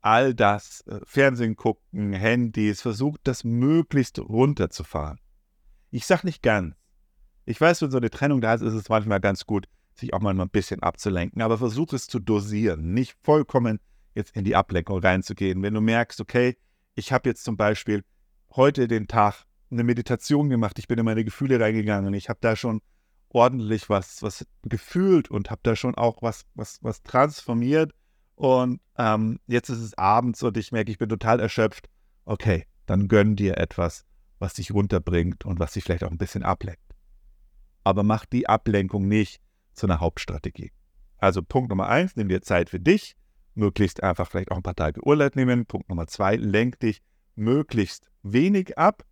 all 0.00 0.34
das, 0.34 0.82
äh, 0.86 1.00
Fernsehen 1.04 1.56
gucken, 1.56 2.12
Handys, 2.12 2.82
versucht 2.82 3.20
das 3.24 3.44
möglichst 3.44 4.18
runterzufahren. 4.18 5.18
Ich 5.90 6.06
sag 6.06 6.24
nicht 6.24 6.42
ganz. 6.42 6.74
Ich 7.44 7.60
weiß, 7.60 7.82
wenn 7.82 7.90
so 7.90 7.96
eine 7.96 8.10
Trennung 8.10 8.40
da 8.40 8.54
ist, 8.54 8.62
ist 8.62 8.74
es 8.74 8.88
manchmal 8.88 9.20
ganz 9.20 9.44
gut, 9.46 9.66
sich 10.00 10.12
auch 10.14 10.20
mal 10.20 10.38
ein 10.38 10.50
bisschen 10.50 10.82
abzulenken, 10.82 11.42
aber 11.42 11.58
versuch 11.58 11.92
es 11.92 12.06
zu 12.06 12.18
dosieren, 12.18 12.92
nicht 12.92 13.16
vollkommen 13.22 13.78
jetzt 14.14 14.36
in 14.36 14.44
die 14.44 14.56
Ablenkung 14.56 14.98
reinzugehen. 14.98 15.62
Wenn 15.62 15.74
du 15.74 15.80
merkst, 15.80 16.20
okay, 16.20 16.56
ich 16.94 17.12
habe 17.12 17.28
jetzt 17.28 17.44
zum 17.44 17.56
Beispiel 17.56 18.02
heute 18.54 18.88
den 18.88 19.06
Tag 19.06 19.44
eine 19.70 19.84
Meditation 19.84 20.50
gemacht, 20.50 20.78
ich 20.78 20.88
bin 20.88 20.98
in 20.98 21.04
meine 21.04 21.24
Gefühle 21.24 21.60
reingegangen, 21.60 22.12
ich 22.14 22.28
habe 22.28 22.40
da 22.42 22.56
schon 22.56 22.80
ordentlich 23.28 23.88
was, 23.88 24.22
was 24.22 24.46
gefühlt 24.62 25.30
und 25.30 25.50
habe 25.50 25.60
da 25.62 25.76
schon 25.76 25.94
auch 25.94 26.22
was, 26.22 26.44
was, 26.54 26.78
was 26.82 27.02
transformiert. 27.02 27.92
Und 28.34 28.80
ähm, 28.98 29.38
jetzt 29.46 29.68
ist 29.68 29.78
es 29.78 29.96
abends 29.96 30.42
und 30.42 30.56
ich 30.56 30.72
merke, 30.72 30.90
ich 30.90 30.98
bin 30.98 31.08
total 31.08 31.40
erschöpft. 31.40 31.88
Okay, 32.24 32.66
dann 32.86 33.06
gönn 33.06 33.36
dir 33.36 33.58
etwas, 33.58 34.04
was 34.38 34.54
dich 34.54 34.72
runterbringt 34.72 35.44
und 35.44 35.60
was 35.60 35.74
dich 35.74 35.84
vielleicht 35.84 36.02
auch 36.02 36.10
ein 36.10 36.18
bisschen 36.18 36.42
ablenkt. 36.42 36.82
Aber 37.84 38.02
mach 38.02 38.26
die 38.26 38.48
Ablenkung 38.48 39.06
nicht 39.06 39.40
zu 39.80 39.86
einer 39.86 40.00
Hauptstrategie. 40.00 40.72
Also 41.18 41.42
Punkt 41.42 41.70
Nummer 41.70 41.88
eins, 41.88 42.16
nimm 42.16 42.28
dir 42.28 42.42
Zeit 42.42 42.70
für 42.70 42.80
dich, 42.80 43.16
möglichst 43.54 44.02
einfach 44.02 44.28
vielleicht 44.28 44.50
auch 44.50 44.56
ein 44.56 44.62
paar 44.62 44.76
Tage 44.76 45.04
Urlaub 45.04 45.36
nehmen. 45.36 45.66
Punkt 45.66 45.88
Nummer 45.88 46.06
zwei, 46.06 46.36
lenk 46.36 46.78
dich 46.80 47.02
möglichst 47.34 48.10
wenig 48.22 48.78
ab. 48.78 49.04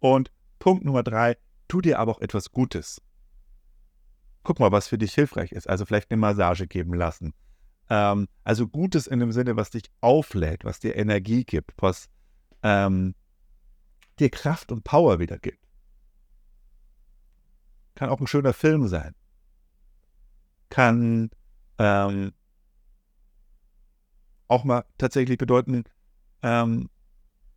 Und 0.00 0.32
Punkt 0.58 0.84
Nummer 0.84 1.02
drei, 1.02 1.36
tu 1.68 1.80
dir 1.80 1.98
aber 1.98 2.12
auch 2.12 2.20
etwas 2.20 2.50
Gutes. 2.50 3.00
Guck 4.42 4.60
mal, 4.60 4.72
was 4.72 4.88
für 4.88 4.98
dich 4.98 5.14
hilfreich 5.14 5.52
ist. 5.52 5.68
Also 5.68 5.86
vielleicht 5.86 6.10
eine 6.10 6.20
Massage 6.20 6.66
geben 6.66 6.94
lassen. 6.94 7.32
Ähm, 7.88 8.28
also 8.44 8.68
Gutes 8.68 9.06
in 9.06 9.20
dem 9.20 9.32
Sinne, 9.32 9.56
was 9.56 9.70
dich 9.70 9.84
auflädt, 10.00 10.64
was 10.64 10.80
dir 10.80 10.96
Energie 10.96 11.44
gibt, 11.44 11.72
was 11.78 12.08
ähm, 12.62 13.14
dir 14.18 14.30
Kraft 14.30 14.72
und 14.72 14.84
Power 14.84 15.18
wieder 15.18 15.38
gibt. 15.38 15.63
Kann 17.94 18.08
auch 18.08 18.20
ein 18.20 18.26
schöner 18.26 18.52
Film 18.52 18.88
sein. 18.88 19.14
Kann 20.68 21.30
ähm, 21.78 22.32
auch 24.48 24.64
mal 24.64 24.84
tatsächlich 24.98 25.38
bedeuten, 25.38 25.84
ähm, 26.42 26.90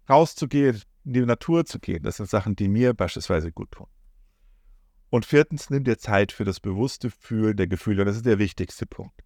rauszugehen, 0.09 0.81
in 1.05 1.13
die 1.13 1.25
Natur 1.25 1.65
zu 1.65 1.79
gehen. 1.79 2.03
Das 2.03 2.17
sind 2.17 2.29
Sachen, 2.29 2.55
die 2.55 2.67
mir 2.67 2.93
beispielsweise 2.93 3.51
gut 3.51 3.71
tun. 3.71 3.87
Und 5.09 5.25
viertens, 5.25 5.69
nimm 5.69 5.83
dir 5.83 5.97
Zeit 5.97 6.31
für 6.31 6.43
das 6.43 6.59
bewusste 6.59 7.09
Fühlen 7.09 7.55
der 7.55 7.67
Gefühle. 7.67 8.01
Und 8.01 8.07
das 8.07 8.17
ist 8.17 8.25
der 8.25 8.39
wichtigste 8.39 8.85
Punkt. 8.85 9.23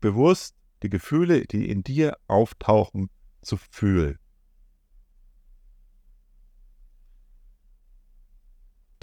Bewusst 0.00 0.56
die 0.82 0.90
Gefühle, 0.90 1.46
die 1.46 1.68
in 1.68 1.82
dir 1.82 2.16
auftauchen, 2.28 3.10
zu 3.42 3.56
fühlen. 3.56 4.18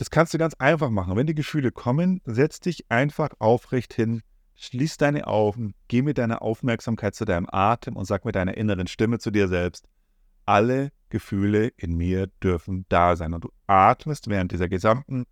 Das 0.04 0.10
kannst 0.10 0.34
du 0.34 0.38
ganz 0.38 0.54
einfach 0.56 0.90
machen. 0.90 1.16
Wenn 1.16 1.28
die 1.28 1.34
Gefühle 1.34 1.72
kommen, 1.72 2.20
setz 2.26 2.60
dich 2.60 2.92
einfach 2.92 3.30
aufrecht 3.40 3.94
hin, 3.94 4.22
schließ 4.56 4.98
deine 4.98 5.28
Augen, 5.28 5.76
geh 5.88 6.02
mit 6.02 6.18
deiner 6.18 6.42
Aufmerksamkeit 6.42 7.16
zu 7.16 7.24
deinem 7.24 7.48
Atem 7.50 7.96
und 7.96 8.04
sag 8.04 8.26
mit 8.26 8.36
deiner 8.36 8.58
inneren 8.58 8.88
Stimme 8.88 9.20
zu 9.20 9.32
dir 9.32 9.48
selbst, 9.48 9.88
alle 10.46 10.92
Gefühle 11.08 11.70
in 11.78 11.96
mir 11.96 12.28
dürfen 12.44 12.86
da 12.90 13.16
sein. 13.16 13.34
Und 13.34 13.46
du 13.46 13.50
atmest 13.66 14.28
während 14.28 14.52
dieser 14.52 14.68
gesamten 14.68 15.24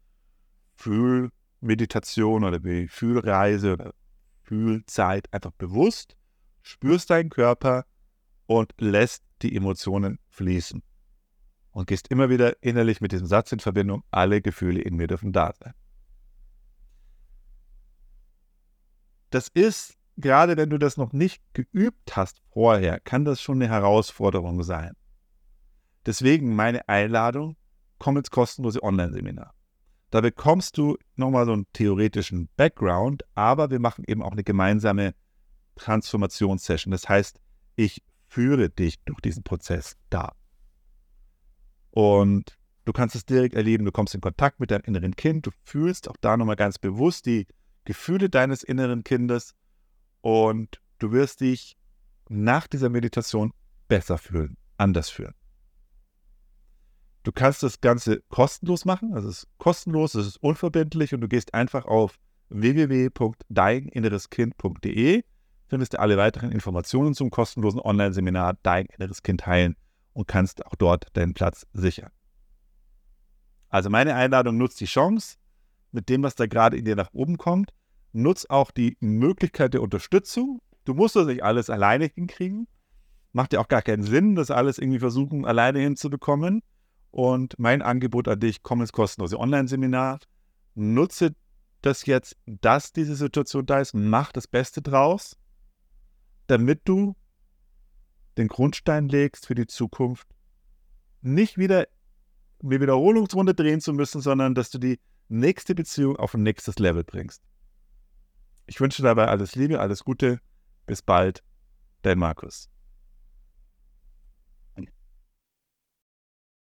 Fühlmeditation 0.75 2.45
oder 2.45 2.61
Fühlreise 2.87 3.73
oder 3.73 3.93
Fühlzeit 4.41 5.27
einfach 5.33 5.51
bewusst, 5.51 6.15
spürst 6.61 7.09
deinen 7.09 7.29
Körper 7.29 7.83
und 8.45 8.71
lässt 8.79 9.21
die 9.41 9.53
Emotionen 9.53 10.17
fließen. 10.29 10.81
Und 11.71 11.87
gehst 11.87 12.09
immer 12.09 12.29
wieder 12.29 12.61
innerlich 12.61 12.99
mit 12.99 13.11
diesem 13.13 13.27
Satz 13.27 13.51
in 13.51 13.59
Verbindung, 13.59 14.03
alle 14.11 14.41
Gefühle 14.41 14.81
in 14.81 14.95
mir 14.95 15.07
dürfen 15.07 15.31
da 15.31 15.53
sein. 15.57 15.73
Das 19.29 19.47
ist, 19.47 19.97
gerade 20.17 20.57
wenn 20.57 20.69
du 20.69 20.77
das 20.77 20.97
noch 20.97 21.13
nicht 21.13 21.41
geübt 21.53 22.15
hast 22.17 22.41
vorher, 22.51 22.99
kann 22.99 23.23
das 23.23 23.41
schon 23.41 23.61
eine 23.61 23.71
Herausforderung 23.71 24.63
sein. 24.63 24.93
Deswegen 26.05 26.55
meine 26.55 26.87
Einladung, 26.89 27.55
komm 27.99 28.17
ins 28.17 28.31
kostenlose 28.31 28.83
Online-Seminar. 28.83 29.53
Da 30.09 30.19
bekommst 30.19 30.77
du 30.77 30.97
nochmal 31.15 31.45
so 31.45 31.53
einen 31.53 31.67
theoretischen 31.71 32.49
Background, 32.57 33.23
aber 33.33 33.69
wir 33.69 33.79
machen 33.79 34.03
eben 34.05 34.21
auch 34.21 34.33
eine 34.33 34.43
gemeinsame 34.43 35.13
Transformationssession. 35.75 36.91
Das 36.91 37.07
heißt, 37.07 37.39
ich 37.77 38.03
führe 38.27 38.69
dich 38.69 39.01
durch 39.03 39.21
diesen 39.21 39.43
Prozess 39.43 39.95
da. 40.09 40.33
Und 41.91 42.57
du 42.85 42.93
kannst 42.93 43.15
es 43.15 43.25
direkt 43.25 43.55
erleben, 43.55 43.85
du 43.85 43.91
kommst 43.91 44.15
in 44.15 44.21
Kontakt 44.21 44.59
mit 44.59 44.71
deinem 44.71 44.83
inneren 44.85 45.15
Kind, 45.15 45.45
du 45.45 45.51
fühlst 45.63 46.09
auch 46.09 46.17
da 46.21 46.37
nochmal 46.37 46.55
ganz 46.55 46.79
bewusst 46.79 47.25
die 47.25 47.45
Gefühle 47.85 48.29
deines 48.29 48.63
inneren 48.63 49.03
Kindes 49.03 49.53
und 50.21 50.79
du 50.99 51.11
wirst 51.11 51.41
dich 51.41 51.75
nach 52.29 52.67
dieser 52.67 52.89
Meditation 52.89 53.51
besser 53.87 54.17
fühlen, 54.17 54.57
anders 54.77 55.09
fühlen. 55.09 55.33
Du 57.23 57.31
kannst 57.31 57.61
das 57.61 57.81
Ganze 57.81 58.23
kostenlos 58.29 58.83
machen. 58.85 59.13
Also 59.13 59.29
es 59.29 59.43
ist 59.43 59.47
kostenlos, 59.59 60.15
es 60.15 60.25
ist 60.25 60.37
unverbindlich 60.37 61.13
und 61.13 61.21
du 61.21 61.27
gehst 61.27 61.53
einfach 61.53 61.85
auf 61.85 62.15
www.deininnereskind.de, 62.49 65.23
findest 65.67 65.93
du 65.93 65.99
alle 65.99 66.17
weiteren 66.17 66.51
Informationen 66.51 67.13
zum 67.13 67.29
kostenlosen 67.29 67.79
Online-Seminar 67.79 68.57
Dein 68.63 68.87
inneres 68.87 69.21
Kind 69.21 69.45
heilen 69.45 69.75
und 70.13 70.27
kannst 70.27 70.65
auch 70.65 70.75
dort 70.75 71.05
deinen 71.13 71.33
Platz 71.33 71.65
sichern. 71.73 72.11
Also 73.69 73.89
meine 73.89 74.15
Einladung, 74.15 74.57
nutzt 74.57 74.79
die 74.81 74.85
Chance 74.85 75.37
mit 75.91 76.09
dem, 76.09 76.23
was 76.23 76.35
da 76.35 76.45
gerade 76.45 76.77
in 76.77 76.85
dir 76.85 76.95
nach 76.95 77.13
oben 77.13 77.37
kommt. 77.37 77.73
Nutz 78.11 78.45
auch 78.49 78.71
die 78.71 78.97
Möglichkeit 78.99 79.73
der 79.73 79.81
Unterstützung. 79.81 80.61
Du 80.83 80.93
musst 80.93 81.15
das 81.15 81.27
nicht 81.27 81.43
alles 81.43 81.69
alleine 81.69 82.05
hinkriegen. 82.05 82.67
Macht 83.31 83.53
ja 83.53 83.61
auch 83.61 83.69
gar 83.69 83.81
keinen 83.81 84.03
Sinn, 84.03 84.35
das 84.35 84.51
alles 84.51 84.77
irgendwie 84.77 84.99
versuchen, 84.99 85.45
alleine 85.45 85.79
hinzubekommen. 85.79 86.61
Und 87.11 87.57
mein 87.59 87.81
Angebot 87.81 88.27
an 88.27 88.39
dich, 88.39 88.63
komm 88.63 88.81
ins 88.81 88.91
kostenlose 88.91 89.39
Online-Seminar. 89.39 90.19
Nutze 90.75 91.33
das 91.81 92.05
jetzt, 92.05 92.37
dass 92.45 92.91
diese 92.91 93.15
Situation 93.15 93.65
da 93.65 93.79
ist. 93.79 93.93
Mach 93.93 94.33
das 94.33 94.47
Beste 94.47 94.81
draus, 94.81 95.37
damit 96.47 96.81
du 96.85 97.15
den 98.41 98.47
Grundstein 98.47 99.07
legst 99.07 99.45
für 99.45 99.55
die 99.55 99.67
Zukunft. 99.67 100.27
Nicht 101.21 101.57
wieder 101.57 101.87
eine 102.63 102.79
Wiederholungsrunde 102.81 103.53
drehen 103.53 103.81
zu 103.81 103.93
müssen, 103.93 104.21
sondern 104.21 104.55
dass 104.55 104.69
du 104.69 104.79
die 104.79 104.99
nächste 105.29 105.75
Beziehung 105.75 106.17
auf 106.17 106.33
ein 106.33 106.43
nächstes 106.43 106.79
Level 106.79 107.03
bringst. 107.03 107.41
Ich 108.65 108.79
wünsche 108.79 109.03
dabei 109.03 109.27
alles 109.27 109.55
Liebe, 109.55 109.79
alles 109.79 110.03
Gute. 110.03 110.39
Bis 110.85 111.01
bald, 111.01 111.43
dein 112.01 112.17
Markus. 112.17 112.69